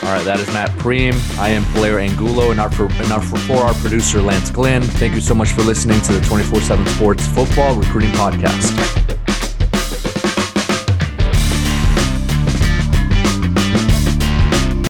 All 0.06 0.12
right, 0.12 0.24
that 0.24 0.40
is 0.40 0.46
Matt 0.54 0.70
Prehm. 0.74 1.16
I 1.40 1.50
am 1.50 1.64
Blair 1.74 2.00
Angulo, 2.00 2.52
and 2.52 2.60
our, 2.60 2.68
and 2.68 3.12
our 3.12 3.22
for 3.24 3.58
our 3.58 3.74
producer 3.74 4.22
Lance 4.22 4.52
Glenn. 4.52 4.84
Thank 4.84 5.16
you 5.16 5.22
so 5.22 5.34
much 5.34 5.50
for 5.50 5.64
listening 5.64 6.00
to 6.02 6.14
the 6.14 6.22
24 6.28 6.62
7 6.62 6.86
Sports 6.86 7.26
Football 7.26 7.74
Recruiting 7.74 8.12
Podcast. 8.12 9.05